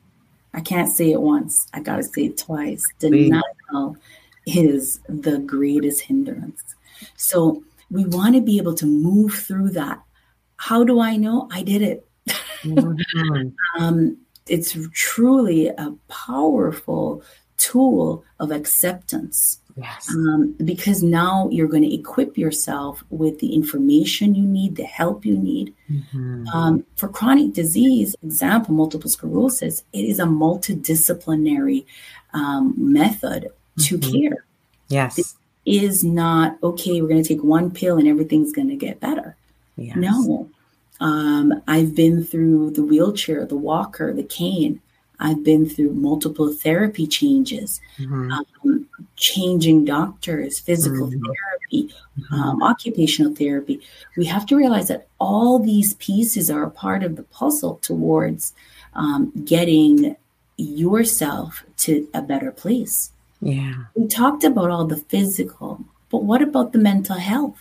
I 0.54 0.62
can't 0.62 0.92
say 0.92 1.12
it 1.14 1.22
once. 1.22 1.68
I 1.74 1.80
got 1.80 1.96
to 1.96 2.04
say 2.04 2.26
it 2.26 2.38
twice. 2.38 2.84
Denial 3.00 3.98
is 4.46 5.00
the 5.10 5.40
greatest 5.40 6.02
hindrance. 6.02 6.76
So 7.16 7.64
we 7.90 8.06
want 8.06 8.36
to 8.36 8.42
be 8.42 8.58
able 8.58 8.76
to 8.76 8.86
move 8.86 9.34
through 9.34 9.72
that. 9.72 10.02
How 10.58 10.84
do 10.84 11.00
I 11.00 11.16
know? 11.16 11.48
I 11.52 11.64
did 11.64 11.82
it. 11.82 12.08
Mm-hmm. 12.64 13.50
um, 13.84 14.18
it's 14.48 14.78
truly 14.94 15.68
a 15.68 15.94
powerful 16.08 17.24
tool 17.58 18.24
of 18.40 18.52
acceptance. 18.52 19.60
Yes. 19.76 20.10
Um, 20.10 20.56
because 20.66 21.02
now 21.04 21.48
you're 21.52 21.68
going 21.68 21.84
to 21.84 21.94
equip 21.94 22.38
yourself 22.38 23.04
with 23.10 23.40
the 23.40 23.54
information 23.54 24.36
you 24.36 24.44
need, 24.44 24.76
the 24.76 24.84
help 24.84 25.26
you 25.26 25.38
need. 25.38 25.74
Mm-hmm. 25.90 26.48
Um, 26.48 26.86
for 26.98 27.08
chronic 27.08 27.54
disease, 27.54 28.16
example, 28.22 28.74
multiple 28.74 29.10
sclerosis, 29.10 29.84
it 29.94 30.04
is 30.04 30.20
a 30.20 30.26
multidisciplinary 30.26 31.86
um, 32.34 32.74
method 32.78 33.50
to 33.82 33.98
mm-hmm. 33.98 34.12
care. 34.12 34.46
Yes. 34.90 35.36
Is 35.70 36.04
not, 36.04 36.58
okay, 36.64 37.00
we're 37.00 37.10
going 37.10 37.22
to 37.22 37.28
take 37.28 37.44
one 37.44 37.70
pill 37.70 38.00
and 38.00 38.08
everything's 38.08 38.52
going 38.52 38.70
to 38.70 38.76
get 38.76 39.00
better. 39.00 39.36
Yes. 39.78 39.98
No. 39.98 40.50
Um, 41.00 41.62
I've 41.68 41.94
been 41.94 42.24
through 42.24 42.72
the 42.72 42.82
wheelchair, 42.82 43.46
the 43.46 43.56
walker, 43.56 44.12
the 44.12 44.24
cane. 44.24 44.82
I've 45.20 45.44
been 45.44 45.70
through 45.70 45.94
multiple 45.94 46.52
therapy 46.52 47.06
changes, 47.06 47.82
mm-hmm. 48.00 48.32
um, 48.32 48.88
changing 49.16 49.86
doctors, 49.86 50.58
physical 50.58 51.08
mm-hmm. 51.08 51.22
therapy, 51.24 51.94
mm-hmm. 52.20 52.34
um, 52.34 52.64
occupational 52.64 53.36
therapy. 53.36 53.80
We 54.18 54.26
have 54.26 54.48
to 54.48 54.56
realize 54.56 54.88
that 54.88 55.08
all 55.20 55.60
these 55.60 55.94
pieces 55.96 56.50
are 56.50 56.64
a 56.64 56.72
part 56.72 57.04
of 57.04 57.16
the 57.16 57.24
puzzle 57.24 57.76
towards 57.84 58.54
um, 58.96 59.32
getting 59.46 60.16
yourself 60.58 61.64
to 61.78 62.08
a 62.14 62.24
better 62.24 62.52
place. 62.52 63.12
Yeah. 63.42 63.74
We 63.96 64.08
talked 64.08 64.44
about 64.44 64.70
all 64.70 64.86
the 64.86 64.98
physical, 64.98 65.84
but 66.10 66.24
what 66.24 66.42
about 66.42 66.74
the 66.74 66.80
mental 66.80 67.18
health? 67.18 67.58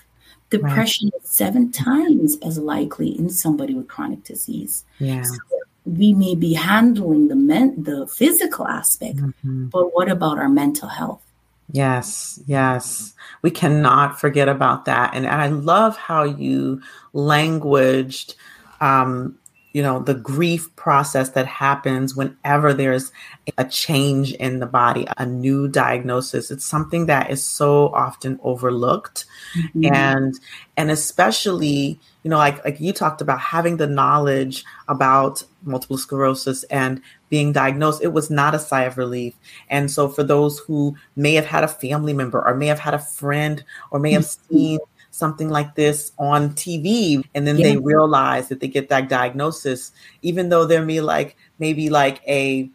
Depression 0.50 1.10
right. 1.12 1.22
is 1.22 1.28
seven 1.28 1.70
times 1.70 2.38
as 2.42 2.58
likely 2.58 3.18
in 3.18 3.28
somebody 3.28 3.74
with 3.74 3.88
chronic 3.88 4.24
disease. 4.24 4.84
Yeah. 4.98 5.22
So 5.22 5.36
we 5.84 6.14
may 6.14 6.34
be 6.34 6.54
handling 6.54 7.28
the 7.28 7.36
men- 7.36 7.82
the 7.82 8.06
physical 8.06 8.66
aspect, 8.66 9.18
mm-hmm. 9.18 9.66
but 9.66 9.94
what 9.94 10.10
about 10.10 10.38
our 10.38 10.48
mental 10.48 10.88
health? 10.88 11.22
Yes, 11.70 12.40
yes. 12.46 13.12
We 13.42 13.50
cannot 13.50 14.18
forget 14.18 14.48
about 14.48 14.86
that. 14.86 15.14
And, 15.14 15.26
and 15.26 15.40
I 15.40 15.48
love 15.48 15.96
how 15.98 16.22
you 16.22 16.80
languaged 17.12 18.34
um, 18.80 19.37
you 19.72 19.82
know 19.82 20.00
the 20.00 20.14
grief 20.14 20.74
process 20.76 21.30
that 21.30 21.46
happens 21.46 22.16
whenever 22.16 22.72
there's 22.72 23.12
a 23.58 23.64
change 23.64 24.32
in 24.34 24.60
the 24.60 24.66
body 24.66 25.06
a 25.18 25.26
new 25.26 25.68
diagnosis 25.68 26.50
it's 26.50 26.64
something 26.64 27.06
that 27.06 27.30
is 27.30 27.44
so 27.44 27.88
often 27.88 28.38
overlooked 28.42 29.26
mm-hmm. 29.56 29.92
and 29.92 30.38
and 30.76 30.90
especially 30.90 31.98
you 32.22 32.30
know 32.30 32.38
like 32.38 32.64
like 32.64 32.80
you 32.80 32.92
talked 32.92 33.20
about 33.20 33.40
having 33.40 33.76
the 33.76 33.86
knowledge 33.86 34.64
about 34.88 35.42
multiple 35.62 35.98
sclerosis 35.98 36.64
and 36.64 37.00
being 37.28 37.52
diagnosed 37.52 38.02
it 38.02 38.12
was 38.12 38.30
not 38.30 38.54
a 38.54 38.58
sigh 38.58 38.84
of 38.84 38.96
relief 38.96 39.34
and 39.68 39.90
so 39.90 40.08
for 40.08 40.22
those 40.22 40.58
who 40.60 40.96
may 41.14 41.34
have 41.34 41.46
had 41.46 41.62
a 41.62 41.68
family 41.68 42.14
member 42.14 42.44
or 42.46 42.54
may 42.54 42.66
have 42.66 42.78
had 42.78 42.94
a 42.94 42.98
friend 42.98 43.62
or 43.90 43.98
may 43.98 44.12
have 44.12 44.22
mm-hmm. 44.22 44.54
seen 44.54 44.78
something 45.18 45.48
like 45.48 45.74
this 45.74 46.12
on 46.18 46.50
TV 46.50 47.22
and 47.34 47.46
then 47.46 47.58
yeah. 47.58 47.68
they 47.68 47.76
realize 47.76 48.48
that 48.48 48.60
they 48.60 48.68
get 48.68 48.88
that 48.88 49.08
diagnosis, 49.08 49.92
even 50.22 50.48
though 50.48 50.64
there 50.64 50.84
may 50.84 51.00
like 51.00 51.36
maybe 51.58 51.90
like 51.90 52.20
a 52.26 52.70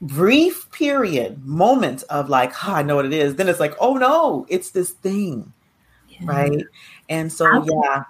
brief 0.00 0.70
period, 0.70 1.44
moment 1.44 2.04
of 2.10 2.28
like, 2.28 2.52
oh, 2.66 2.74
I 2.74 2.82
know 2.82 2.96
what 2.96 3.06
it 3.06 3.12
is. 3.12 3.36
Then 3.36 3.48
it's 3.48 3.60
like, 3.60 3.74
oh 3.80 3.94
no, 3.94 4.46
it's 4.48 4.70
this 4.70 4.90
thing. 4.90 5.52
Yeah. 6.08 6.18
Right. 6.24 6.64
And 7.08 7.32
so 7.32 7.64
yeah, 7.64 8.04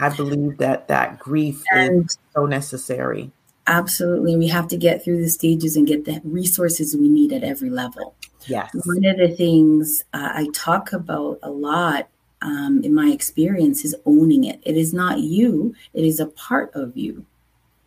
I 0.00 0.08
believe 0.08 0.58
that 0.58 0.88
that 0.88 1.18
grief 1.18 1.62
is 1.74 2.18
so 2.34 2.46
necessary. 2.46 3.30
Absolutely. 3.66 4.36
We 4.36 4.48
have 4.48 4.66
to 4.68 4.78
get 4.78 5.04
through 5.04 5.22
the 5.22 5.28
stages 5.28 5.76
and 5.76 5.86
get 5.86 6.06
the 6.06 6.22
resources 6.24 6.96
we 6.96 7.08
need 7.08 7.34
at 7.34 7.44
every 7.44 7.68
level. 7.68 8.14
Yes. 8.46 8.70
One 8.86 9.04
of 9.04 9.18
the 9.18 9.28
things 9.28 10.04
uh, 10.14 10.30
I 10.32 10.48
talk 10.54 10.94
about 10.94 11.38
a 11.42 11.50
lot 11.50 12.08
um, 12.42 12.82
in 12.84 12.94
my 12.94 13.08
experience, 13.08 13.84
is 13.84 13.96
owning 14.06 14.44
it. 14.44 14.60
It 14.62 14.76
is 14.76 14.92
not 14.92 15.20
you, 15.20 15.74
it 15.94 16.04
is 16.04 16.20
a 16.20 16.26
part 16.26 16.74
of 16.74 16.96
you. 16.96 17.24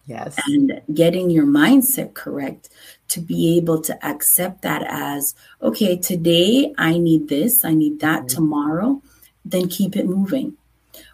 Yes. 0.08 0.38
And 0.48 0.82
getting 0.94 1.30
your 1.30 1.46
mindset 1.46 2.14
correct 2.14 2.70
to 3.10 3.22
be 3.22 3.58
able 3.58 3.82
to 3.82 4.06
accept 4.06 4.62
that 4.64 4.84
as 4.88 5.36
okay, 5.62 5.96
today 5.98 6.74
I 6.78 6.98
need 6.98 7.30
this, 7.30 7.64
I 7.64 7.74
need 7.74 8.00
that 8.02 8.20
mm-hmm. 8.20 8.36
tomorrow, 8.36 9.02
then 9.46 9.70
keep 9.70 9.96
it 9.96 10.06
moving. 10.06 10.58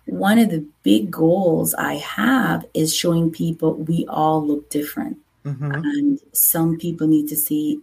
One 0.06 0.39
of 0.39 0.50
the 0.50 0.65
big 0.84 1.12
goals 1.12 1.74
I 1.74 1.96
have 1.96 2.65
is 2.74 2.96
showing 2.96 3.29
people 3.29 3.75
we 3.75 4.06
all 4.08 4.46
look 4.46 4.70
different. 4.70 5.17
Mm-hmm. 5.46 5.72
And 5.72 6.20
some 6.34 6.77
people 6.77 7.08
need 7.08 7.27
to 7.29 7.36
see 7.36 7.82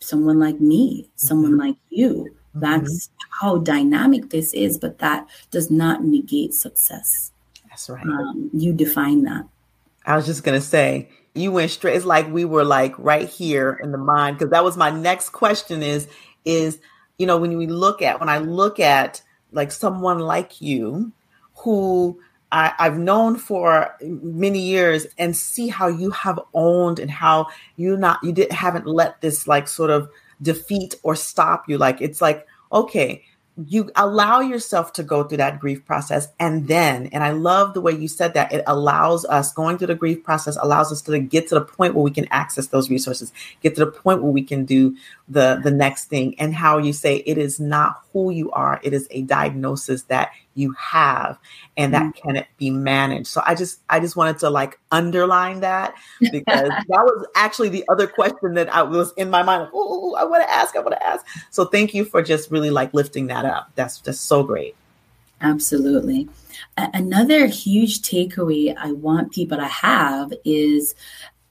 someone 0.00 0.38
like 0.38 0.60
me, 0.60 1.08
someone 1.16 1.52
mm-hmm. 1.52 1.60
like 1.60 1.76
you. 1.90 2.34
That's 2.60 3.08
mm-hmm. 3.08 3.46
how 3.46 3.58
dynamic 3.58 4.30
this 4.30 4.52
is, 4.54 4.78
but 4.78 4.98
that 4.98 5.28
does 5.50 5.70
not 5.70 6.04
negate 6.04 6.54
success. 6.54 7.32
That's 7.68 7.88
right. 7.88 8.04
Um, 8.04 8.50
you 8.52 8.72
define 8.72 9.24
that. 9.24 9.46
I 10.04 10.16
was 10.16 10.26
just 10.26 10.44
gonna 10.44 10.60
say 10.60 11.08
you 11.34 11.52
went 11.52 11.70
straight. 11.70 11.96
It's 11.96 12.04
like 12.04 12.32
we 12.32 12.44
were 12.44 12.64
like 12.64 12.94
right 12.98 13.28
here 13.28 13.78
in 13.82 13.92
the 13.92 13.98
mind 13.98 14.38
because 14.38 14.50
that 14.50 14.64
was 14.64 14.76
my 14.76 14.90
next 14.90 15.30
question. 15.30 15.82
Is 15.82 16.08
is 16.44 16.78
you 17.18 17.26
know 17.26 17.36
when 17.36 17.56
we 17.58 17.66
look 17.66 18.02
at 18.02 18.20
when 18.20 18.28
I 18.28 18.38
look 18.38 18.80
at 18.80 19.22
like 19.52 19.72
someone 19.72 20.18
like 20.18 20.60
you 20.60 21.12
who 21.58 22.18
I, 22.52 22.72
have 22.78 22.98
known 22.98 23.36
for 23.36 23.94
many 24.00 24.60
years 24.60 25.06
and 25.18 25.36
see 25.36 25.68
how 25.68 25.88
you 25.88 26.10
have 26.10 26.40
owned 26.54 26.98
and 26.98 27.10
how 27.10 27.48
you 27.76 27.96
not 27.96 28.22
you 28.22 28.32
didn't 28.32 28.52
haven't 28.52 28.86
let 28.86 29.20
this 29.20 29.46
like 29.46 29.68
sort 29.68 29.90
of 29.90 30.08
defeat 30.40 30.94
or 31.02 31.16
stop 31.16 31.68
you. 31.68 31.78
Like 31.78 32.00
it's 32.00 32.20
like 32.20 32.46
okay, 32.72 33.22
you 33.64 33.90
allow 33.96 34.40
yourself 34.40 34.92
to 34.92 35.02
go 35.02 35.24
through 35.24 35.38
that 35.38 35.58
grief 35.58 35.84
process 35.86 36.28
and 36.38 36.68
then 36.68 37.06
and 37.06 37.24
i 37.24 37.30
love 37.30 37.72
the 37.72 37.80
way 37.80 37.92
you 37.92 38.06
said 38.06 38.34
that 38.34 38.52
it 38.52 38.62
allows 38.66 39.24
us 39.24 39.52
going 39.54 39.78
through 39.78 39.86
the 39.86 39.94
grief 39.94 40.22
process 40.22 40.58
allows 40.60 40.92
us 40.92 41.00
to 41.00 41.18
get 41.18 41.48
to 41.48 41.54
the 41.54 41.62
point 41.62 41.94
where 41.94 42.04
we 42.04 42.10
can 42.10 42.28
access 42.30 42.66
those 42.66 42.90
resources 42.90 43.32
get 43.62 43.74
to 43.74 43.84
the 43.84 43.90
point 43.90 44.22
where 44.22 44.30
we 44.30 44.42
can 44.42 44.66
do 44.66 44.94
the 45.28 45.58
the 45.64 45.70
next 45.70 46.04
thing 46.04 46.38
and 46.38 46.54
how 46.54 46.76
you 46.76 46.92
say 46.92 47.16
it 47.16 47.38
is 47.38 47.58
not 47.58 48.02
who 48.12 48.30
you 48.30 48.50
are 48.50 48.78
it 48.82 48.92
is 48.92 49.08
a 49.10 49.22
diagnosis 49.22 50.02
that 50.02 50.32
you 50.56 50.72
have 50.72 51.38
and 51.76 51.92
that 51.92 52.02
mm-hmm. 52.02 52.30
can 52.30 52.44
be 52.56 52.70
managed. 52.70 53.28
So 53.28 53.42
i 53.44 53.54
just 53.54 53.80
i 53.90 54.00
just 54.00 54.16
wanted 54.16 54.38
to 54.38 54.50
like 54.50 54.78
underline 54.90 55.60
that 55.60 55.94
because 56.20 56.68
that 56.88 56.88
was 56.88 57.26
actually 57.36 57.68
the 57.68 57.84
other 57.88 58.06
question 58.06 58.54
that 58.54 58.74
i 58.74 58.82
was 58.82 59.12
in 59.16 59.30
my 59.30 59.42
mind 59.42 59.62
like 59.62 59.70
oh 59.74 60.14
i 60.14 60.24
want 60.24 60.42
to 60.42 60.52
ask 60.52 60.74
i 60.74 60.80
want 60.80 60.92
to 60.92 61.06
ask. 61.06 61.24
So 61.50 61.66
thank 61.66 61.94
you 61.94 62.04
for 62.04 62.22
just 62.22 62.50
really 62.50 62.70
like 62.70 62.92
lifting 62.94 63.26
that 63.28 63.44
up. 63.44 63.70
That's 63.74 64.00
just 64.00 64.24
so 64.24 64.42
great. 64.42 64.74
Absolutely. 65.40 66.28
Another 66.76 67.46
huge 67.46 68.00
takeaway 68.02 68.74
i 68.76 68.92
want 68.92 69.32
people 69.32 69.58
to 69.58 69.68
have 69.68 70.32
is 70.44 70.94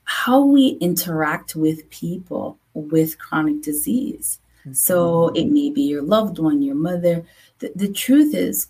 how 0.04 0.44
we 0.44 0.78
interact 0.80 1.56
with 1.56 1.88
people 1.90 2.58
with 2.74 3.18
chronic 3.18 3.62
disease. 3.62 4.38
Mm-hmm. 4.66 4.72
so 4.72 5.28
it 5.28 5.44
may 5.44 5.70
be 5.70 5.82
your 5.82 6.02
loved 6.02 6.40
one 6.40 6.60
your 6.60 6.74
mother. 6.74 7.24
The, 7.60 7.70
the 7.76 7.88
truth 7.88 8.34
is 8.34 8.66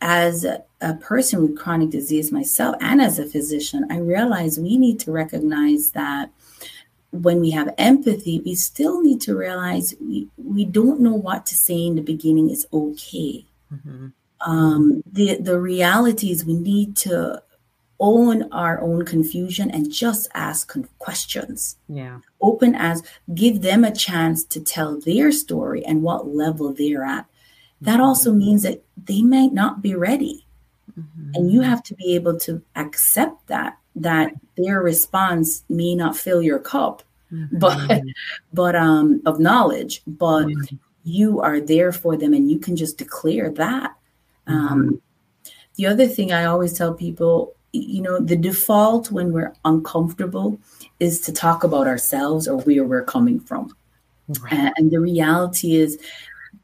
as 0.00 0.44
a, 0.44 0.64
person 1.00 1.42
with 1.42 1.58
chronic 1.58 1.90
disease 1.90 2.30
myself 2.30 2.76
and 2.80 3.02
as 3.02 3.18
a 3.18 3.26
physician, 3.26 3.84
I 3.90 3.98
realize 3.98 4.58
we 4.58 4.78
need 4.78 5.00
to 5.00 5.10
recognize 5.10 5.90
that 5.90 6.30
when 7.10 7.40
we 7.40 7.50
have 7.50 7.74
empathy, 7.78 8.40
we 8.44 8.54
still 8.54 9.02
need 9.02 9.20
to 9.22 9.36
realize 9.36 9.94
we, 10.00 10.28
we 10.36 10.64
don't 10.64 11.00
know 11.00 11.14
what 11.14 11.46
to 11.46 11.56
say 11.56 11.86
in 11.86 11.96
the 11.96 12.02
beginning 12.02 12.50
is 12.50 12.66
okay. 12.72 13.44
Mm-hmm. 13.72 14.08
Um, 14.40 15.02
the, 15.10 15.38
the 15.40 15.58
reality 15.58 16.30
is 16.30 16.44
we 16.44 16.54
need 16.54 16.96
to 16.98 17.42
own 18.00 18.50
our 18.52 18.80
own 18.80 19.04
confusion 19.04 19.70
and 19.70 19.90
just 19.90 20.28
ask 20.34 20.76
questions. 20.98 21.76
Yeah. 21.88 22.20
Open 22.40 22.74
as 22.74 23.02
give 23.34 23.62
them 23.62 23.84
a 23.84 23.94
chance 23.94 24.44
to 24.44 24.60
tell 24.60 25.00
their 25.00 25.32
story 25.32 25.84
and 25.84 26.02
what 26.02 26.28
level 26.28 26.72
they're 26.72 27.04
at 27.04 27.26
that 27.80 28.00
also 28.00 28.32
means 28.32 28.62
that 28.62 28.82
they 28.96 29.22
might 29.22 29.52
not 29.52 29.82
be 29.82 29.94
ready. 29.94 30.46
Mm-hmm. 30.98 31.30
And 31.34 31.52
you 31.52 31.60
have 31.60 31.82
to 31.84 31.94
be 31.94 32.14
able 32.14 32.38
to 32.40 32.62
accept 32.76 33.46
that 33.46 33.78
that 33.96 34.32
their 34.56 34.80
response 34.80 35.64
may 35.68 35.94
not 35.94 36.16
fill 36.16 36.40
your 36.40 36.58
cup, 36.58 37.02
mm-hmm. 37.32 37.58
but 37.58 38.02
but 38.52 38.74
um 38.74 39.22
of 39.26 39.38
knowledge, 39.38 40.02
but 40.06 40.46
mm-hmm. 40.46 40.76
you 41.04 41.40
are 41.40 41.60
there 41.60 41.92
for 41.92 42.16
them 42.16 42.34
and 42.34 42.50
you 42.50 42.58
can 42.58 42.76
just 42.76 42.98
declare 42.98 43.50
that. 43.50 43.94
Um 44.46 44.56
mm-hmm. 44.56 45.50
the 45.76 45.86
other 45.86 46.08
thing 46.08 46.32
I 46.32 46.44
always 46.46 46.72
tell 46.72 46.94
people, 46.94 47.54
you 47.72 48.02
know, 48.02 48.18
the 48.18 48.36
default 48.36 49.12
when 49.12 49.32
we're 49.32 49.54
uncomfortable 49.64 50.58
is 50.98 51.20
to 51.22 51.32
talk 51.32 51.62
about 51.62 51.86
ourselves 51.86 52.48
or 52.48 52.58
where 52.62 52.84
we're 52.84 53.04
coming 53.04 53.38
from. 53.38 53.74
Right. 54.42 54.72
And 54.76 54.90
the 54.90 55.00
reality 55.00 55.76
is 55.76 55.98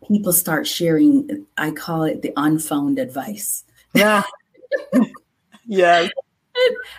people 0.06 0.32
start 0.32 0.66
sharing, 0.66 1.46
I 1.56 1.70
call 1.70 2.04
it 2.04 2.22
the 2.22 2.32
unfound 2.36 2.98
advice. 2.98 3.64
Yeah. 3.94 4.22
yeah. 5.66 6.08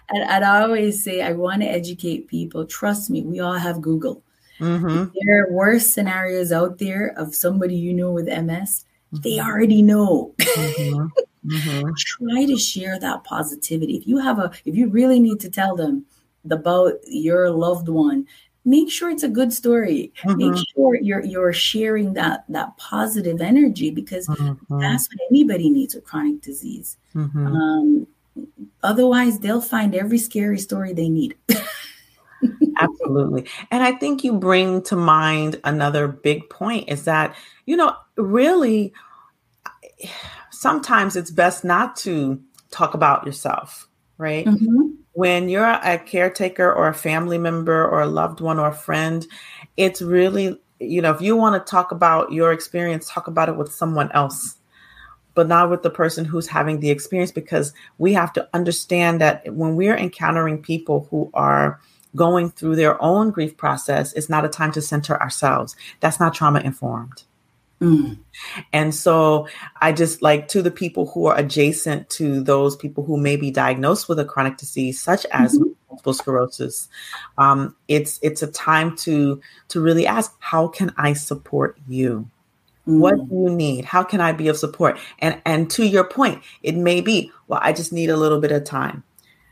And, 0.09 0.23
and, 0.23 0.45
I 0.45 0.61
always 0.61 1.03
say, 1.03 1.21
I 1.21 1.31
want 1.31 1.61
to 1.61 1.67
educate 1.67 2.27
people. 2.27 2.65
Trust 2.65 3.09
me, 3.09 3.21
we 3.21 3.39
all 3.39 3.53
have 3.53 3.81
Google. 3.81 4.21
Mm-hmm. 4.59 5.11
There 5.21 5.43
are 5.43 5.51
worse 5.51 5.87
scenarios 5.87 6.51
out 6.51 6.77
there 6.79 7.13
of 7.17 7.35
somebody 7.35 7.75
you 7.75 7.93
know 7.93 8.11
with 8.11 8.25
MS. 8.25 8.85
Mm-hmm. 9.13 9.21
They 9.21 9.39
already 9.39 9.81
know. 9.81 10.33
Mm-hmm. 10.37 11.07
mm-hmm. 11.47 11.89
Try 11.97 12.45
to 12.45 12.57
share 12.57 12.99
that 12.99 13.23
positivity. 13.23 13.97
If 13.97 14.07
you 14.07 14.17
have 14.17 14.39
a, 14.39 14.51
if 14.65 14.75
you 14.75 14.89
really 14.89 15.19
need 15.19 15.39
to 15.41 15.49
tell 15.49 15.75
them 15.75 16.05
about 16.49 16.93
your 17.07 17.49
loved 17.49 17.89
one, 17.89 18.27
make 18.65 18.91
sure 18.91 19.09
it's 19.09 19.23
a 19.23 19.29
good 19.29 19.53
story 19.53 20.11
mm-hmm. 20.23 20.37
make 20.37 20.65
sure 20.73 20.95
you're 20.95 21.23
you're 21.23 21.53
sharing 21.53 22.13
that 22.13 22.43
that 22.49 22.75
positive 22.77 23.39
energy 23.39 23.91
because 23.91 24.27
mm-hmm. 24.27 24.79
that's 24.79 25.07
what 25.07 25.19
anybody 25.29 25.69
needs 25.69 25.93
with 25.93 26.03
chronic 26.03 26.41
disease 26.41 26.97
mm-hmm. 27.15 27.47
um, 27.47 28.07
otherwise 28.83 29.39
they'll 29.39 29.61
find 29.61 29.95
every 29.95 30.17
scary 30.17 30.57
story 30.57 30.91
they 30.91 31.07
need 31.07 31.35
absolutely 32.79 33.47
and 33.71 33.83
i 33.83 33.91
think 33.91 34.23
you 34.23 34.33
bring 34.33 34.81
to 34.81 34.95
mind 34.95 35.59
another 35.63 36.07
big 36.07 36.49
point 36.49 36.89
is 36.89 37.05
that 37.05 37.35
you 37.65 37.77
know 37.77 37.95
really 38.17 38.91
sometimes 40.51 41.15
it's 41.15 41.31
best 41.31 41.63
not 41.63 41.95
to 41.95 42.41
talk 42.71 42.95
about 42.95 43.25
yourself 43.25 43.87
right 44.17 44.45
mm-hmm 44.45 44.89
when 45.15 45.47
you're 45.47 45.65
a 45.65 45.97
caretaker 45.97 46.71
or 46.71 46.89
a 46.89 46.93
family 46.93 47.37
member 47.37 47.87
or 47.87 48.01
a 48.01 48.07
loved 48.07 48.41
one 48.41 48.59
or 48.59 48.67
a 48.67 48.75
friend, 48.75 49.25
it's 49.77 50.01
really, 50.01 50.59
you 50.79 51.01
know, 51.01 51.11
if 51.11 51.21
you 51.21 51.37
want 51.37 51.55
to 51.55 51.71
talk 51.71 51.91
about 51.91 52.33
your 52.33 52.51
experience, 52.51 53.09
talk 53.09 53.27
about 53.27 53.47
it 53.47 53.55
with 53.55 53.73
someone 53.73 54.11
else, 54.11 54.55
but 55.33 55.47
not 55.47 55.69
with 55.69 55.83
the 55.83 55.89
person 55.89 56.25
who's 56.25 56.47
having 56.47 56.81
the 56.81 56.89
experience, 56.89 57.31
because 57.31 57.73
we 57.97 58.11
have 58.11 58.33
to 58.33 58.47
understand 58.53 59.21
that 59.21 59.53
when 59.53 59.77
we're 59.77 59.97
encountering 59.97 60.61
people 60.61 61.07
who 61.09 61.31
are 61.33 61.79
going 62.13 62.49
through 62.51 62.75
their 62.75 63.01
own 63.01 63.31
grief 63.31 63.55
process, 63.55 64.11
it's 64.13 64.29
not 64.29 64.45
a 64.45 64.49
time 64.49 64.73
to 64.73 64.81
center 64.81 65.21
ourselves. 65.21 65.77
That's 66.01 66.19
not 66.19 66.33
trauma 66.33 66.59
informed. 66.59 67.23
Mm. 67.81 68.17
And 68.71 68.95
so 68.95 69.47
I 69.81 69.91
just 69.91 70.21
like 70.21 70.47
to 70.49 70.61
the 70.61 70.71
people 70.71 71.07
who 71.07 71.25
are 71.25 71.37
adjacent 71.37 72.09
to 72.11 72.41
those 72.41 72.75
people 72.75 73.03
who 73.03 73.17
may 73.17 73.35
be 73.35 73.51
diagnosed 73.51 74.07
with 74.07 74.19
a 74.19 74.25
chronic 74.25 74.57
disease, 74.57 75.01
such 75.01 75.25
as 75.31 75.57
mm-hmm. 75.57 75.71
multiple 75.89 76.13
sclerosis. 76.13 76.87
Um, 77.37 77.75
it's 77.87 78.19
it's 78.21 78.41
a 78.41 78.47
time 78.47 78.95
to 78.97 79.41
to 79.69 79.81
really 79.81 80.07
ask, 80.07 80.33
how 80.39 80.67
can 80.67 80.93
I 80.97 81.13
support 81.13 81.77
you? 81.87 82.29
Mm. 82.87 82.99
What 82.99 83.29
do 83.29 83.35
you 83.35 83.49
need? 83.49 83.85
How 83.85 84.03
can 84.03 84.21
I 84.21 84.31
be 84.31 84.47
of 84.47 84.57
support? 84.57 84.97
And 85.19 85.41
and 85.45 85.69
to 85.71 85.85
your 85.85 86.05
point, 86.05 86.43
it 86.63 86.75
may 86.75 87.01
be, 87.01 87.31
well, 87.47 87.59
I 87.61 87.73
just 87.73 87.91
need 87.91 88.09
a 88.09 88.17
little 88.17 88.39
bit 88.39 88.51
of 88.51 88.63
time. 88.63 89.03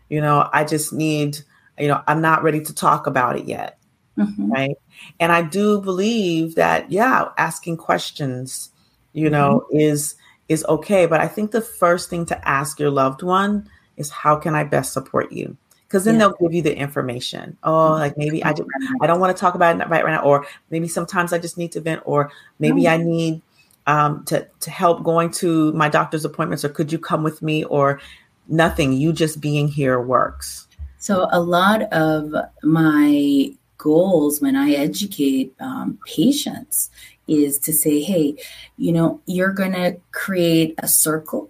You 0.09 0.21
know, 0.21 0.49
I 0.53 0.63
just 0.63 0.93
need, 0.93 1.39
you 1.77 1.87
know, 1.87 2.01
I'm 2.07 2.21
not 2.21 2.43
ready 2.43 2.61
to 2.61 2.73
talk 2.73 3.05
about 3.07 3.37
it 3.37 3.45
yet. 3.45 3.79
Mm-hmm. 4.17 4.51
Right. 4.51 4.77
And 5.19 5.31
I 5.31 5.41
do 5.41 5.81
believe 5.81 6.55
that, 6.55 6.91
yeah, 6.91 7.29
asking 7.37 7.77
questions, 7.77 8.71
you 9.13 9.29
know, 9.29 9.65
mm-hmm. 9.65 9.79
is 9.79 10.15
is 10.49 10.65
okay. 10.65 11.05
But 11.05 11.21
I 11.21 11.27
think 11.27 11.51
the 11.51 11.61
first 11.61 12.09
thing 12.09 12.25
to 12.27 12.47
ask 12.47 12.79
your 12.79 12.91
loved 12.91 13.23
one 13.23 13.69
is 13.97 14.09
how 14.09 14.35
can 14.35 14.55
I 14.55 14.63
best 14.63 14.93
support 14.93 15.31
you? 15.31 15.57
Because 15.87 16.05
then 16.05 16.15
yeah. 16.15 16.19
they'll 16.19 16.37
give 16.41 16.53
you 16.53 16.61
the 16.61 16.75
information. 16.75 17.57
Oh, 17.63 17.71
mm-hmm. 17.71 17.99
like 17.99 18.17
maybe 18.17 18.43
I 18.43 18.53
just 18.53 18.69
I 19.01 19.07
don't 19.07 19.19
want 19.19 19.35
to 19.35 19.39
talk 19.39 19.55
about 19.55 19.75
it 19.79 19.87
right, 19.89 20.03
right 20.03 20.13
now, 20.13 20.23
or 20.23 20.45
maybe 20.69 20.87
sometimes 20.87 21.33
I 21.33 21.39
just 21.39 21.57
need 21.57 21.71
to 21.73 21.81
vent, 21.81 22.01
or 22.05 22.31
maybe 22.59 22.87
I 22.87 22.97
need 22.97 23.41
um, 23.87 24.23
to 24.25 24.47
to 24.59 24.71
help 24.71 25.03
going 25.03 25.31
to 25.31 25.73
my 25.73 25.89
doctor's 25.89 26.25
appointments, 26.25 26.63
or 26.63 26.69
could 26.69 26.91
you 26.91 26.99
come 26.99 27.23
with 27.23 27.41
me, 27.41 27.63
or 27.63 27.99
nothing. 28.47 28.93
You 28.93 29.13
just 29.13 29.41
being 29.41 29.67
here 29.67 29.99
works. 30.01 30.67
So 30.97 31.27
a 31.31 31.39
lot 31.39 31.81
of 31.93 32.33
my 32.63 33.53
goals 33.77 34.41
when 34.41 34.55
I 34.55 34.71
educate 34.71 35.53
um, 35.59 35.99
patients 36.05 36.89
is 37.27 37.59
to 37.59 37.73
say, 37.73 38.01
hey, 38.01 38.35
you 38.77 38.91
know, 38.91 39.21
you're 39.25 39.53
going 39.53 39.73
to 39.73 39.97
create 40.11 40.75
a 40.79 40.87
circle, 40.87 41.49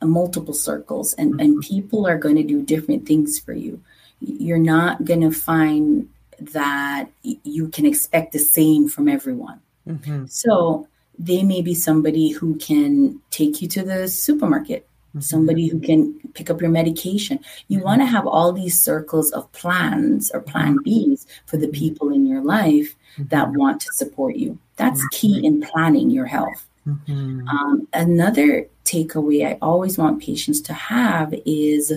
a 0.00 0.06
multiple 0.06 0.54
circles, 0.54 1.14
and, 1.14 1.40
and 1.40 1.56
mm-hmm. 1.56 1.74
people 1.74 2.06
are 2.06 2.18
going 2.18 2.36
to 2.36 2.42
do 2.42 2.62
different 2.62 3.06
things 3.06 3.38
for 3.38 3.52
you. 3.52 3.80
you're 4.20 4.58
not 4.58 5.04
going 5.04 5.20
to 5.20 5.30
find 5.30 6.08
that 6.38 7.10
you 7.22 7.68
can 7.68 7.86
expect 7.86 8.32
the 8.32 8.38
same 8.38 8.88
from 8.88 9.08
everyone. 9.08 9.60
Mm-hmm. 9.88 10.26
So 10.26 10.88
they 11.18 11.42
may 11.42 11.62
be 11.62 11.74
somebody 11.74 12.30
who 12.30 12.56
can 12.56 13.20
take 13.30 13.62
you 13.62 13.68
to 13.68 13.82
the 13.82 14.08
supermarket. 14.08 14.88
Somebody 15.20 15.68
who 15.68 15.80
can 15.80 16.18
pick 16.34 16.50
up 16.50 16.60
your 16.60 16.70
medication. 16.70 17.38
You 17.68 17.78
mm-hmm. 17.78 17.86
want 17.86 18.00
to 18.02 18.06
have 18.06 18.26
all 18.26 18.52
these 18.52 18.80
circles 18.80 19.30
of 19.32 19.50
plans 19.52 20.30
or 20.30 20.40
plan 20.40 20.78
mm-hmm. 20.78 21.12
Bs 21.12 21.26
for 21.46 21.56
the 21.56 21.68
people 21.68 22.12
in 22.12 22.26
your 22.26 22.42
life 22.42 22.94
that 23.18 23.48
mm-hmm. 23.48 23.58
want 23.58 23.80
to 23.82 23.92
support 23.92 24.36
you. 24.36 24.58
That's 24.76 25.06
key 25.08 25.44
in 25.44 25.62
planning 25.62 26.10
your 26.10 26.26
health. 26.26 26.66
Mm-hmm. 26.86 27.48
Um, 27.48 27.88
another 27.92 28.68
takeaway 28.84 29.46
I 29.46 29.58
always 29.60 29.98
want 29.98 30.22
patients 30.22 30.60
to 30.62 30.72
have 30.72 31.34
is 31.44 31.92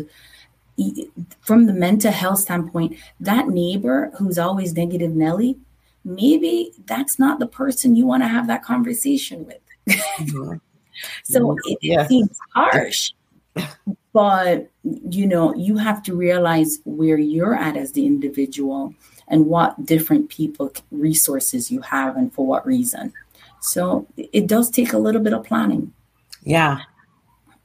from 1.42 1.66
the 1.66 1.74
mental 1.74 2.12
health 2.12 2.40
standpoint, 2.40 2.98
that 3.20 3.50
neighbor 3.50 4.12
who's 4.18 4.40
always 4.40 4.74
negative 4.74 5.12
Nelly, 5.12 5.58
maybe 6.06 6.72
that's 6.86 7.20
not 7.20 7.40
the 7.40 7.48
person 7.48 7.96
you 7.96 8.06
want 8.06 8.24
to 8.24 8.28
have 8.28 8.48
that 8.48 8.64
conversation 8.64 9.46
with. 9.46 9.60
Mm-hmm. 9.90 10.54
So 11.24 11.56
it, 11.66 11.78
yeah. 11.82 12.04
it 12.04 12.08
seems 12.08 12.38
harsh, 12.54 13.12
but 14.14 14.70
you 14.84 15.28
know, 15.28 15.54
you 15.56 15.78
have 15.78 16.02
to 16.04 16.16
realize 16.16 16.80
where 16.86 17.18
you're 17.18 17.56
at 17.56 17.78
as 17.78 17.92
the 17.92 18.06
individual 18.06 18.94
and 19.28 19.46
what 19.46 19.86
different 19.86 20.30
people 20.30 20.74
resources 20.92 21.72
you 21.72 21.82
have 21.82 22.18
and 22.18 22.34
for 22.34 22.46
what 22.46 22.66
reason. 22.66 23.14
So 23.62 24.08
it 24.18 24.48
does 24.48 24.70
take 24.70 24.94
a 24.94 24.98
little 24.98 25.22
bit 25.22 25.34
of 25.34 25.44
planning. 25.44 25.94
Yeah. 26.44 26.80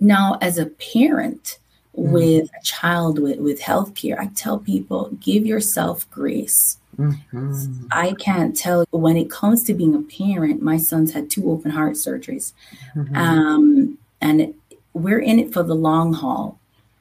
Now, 0.00 0.38
as 0.40 0.58
a 0.58 0.66
parent, 0.66 1.58
mm-hmm. 1.96 2.12
with 2.12 2.50
a 2.50 2.64
child 2.64 3.18
with, 3.18 3.38
with 3.38 3.60
healthcare, 3.60 4.18
I 4.18 4.26
tell 4.34 4.58
people 4.58 5.10
give 5.20 5.46
yourself 5.46 6.08
grace. 6.10 6.78
Mm-hmm. 6.94 7.86
I 7.92 8.12
can't 8.14 8.56
tell 8.56 8.86
when 8.90 9.16
it 9.16 9.30
comes 9.30 9.62
to 9.64 9.74
being 9.74 9.94
a 9.94 10.02
parent, 10.02 10.62
my 10.62 10.76
son's 10.76 11.12
had 11.12 11.30
two 11.30 11.50
open 11.50 11.70
heart 11.70 11.94
surgeries. 11.94 12.52
Mm-hmm. 12.94 13.16
Um, 13.16 13.98
and 14.20 14.54
we're 14.92 15.20
in 15.20 15.38
it 15.38 15.52
for 15.52 15.62
the 15.62 15.74
long 15.74 16.12
haul. 16.12 16.58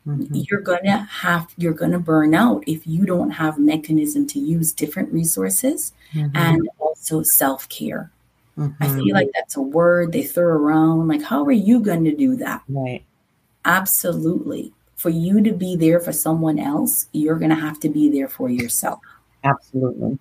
Mm-hmm. 0.08 0.41
You're 0.49 0.62
gonna 0.62 1.08
have 1.10 1.47
you're 1.58 1.73
gonna 1.73 1.99
burn 1.99 2.34
out 2.36 2.63
if 2.67 2.86
you 2.86 3.06
don't 3.06 3.29
have 3.29 3.58
mechanism 3.58 4.27
to 4.27 4.39
use 4.39 4.73
different 4.73 5.13
resources 5.13 5.93
mm-hmm. 6.12 6.36
and 6.36 6.69
also 6.79 7.23
self-care. 7.23 8.12
I 8.56 8.62
feel 8.62 8.71
mm-hmm. 8.71 9.15
like 9.15 9.29
that's 9.34 9.56
a 9.56 9.62
word 9.62 10.12
they 10.12 10.23
throw 10.23 10.45
around. 10.45 11.08
Like, 11.08 11.23
how 11.23 11.43
are 11.45 11.51
you 11.51 11.79
going 11.79 12.03
to 12.03 12.15
do 12.15 12.36
that? 12.36 12.62
Right. 12.67 13.03
Absolutely 13.65 14.73
for 15.03 15.10
you 15.10 15.43
to 15.43 15.51
be 15.51 15.75
there 15.75 15.99
for 15.99 16.13
someone 16.13 16.58
else, 16.58 17.08
you're 17.12 17.36
going 17.36 17.49
to 17.49 17.58
have 17.58 17.77
to 17.77 17.89
be 17.89 18.08
there 18.10 18.29
for 18.29 18.49
yourself. 18.49 18.99
Absolutely. 19.43 20.17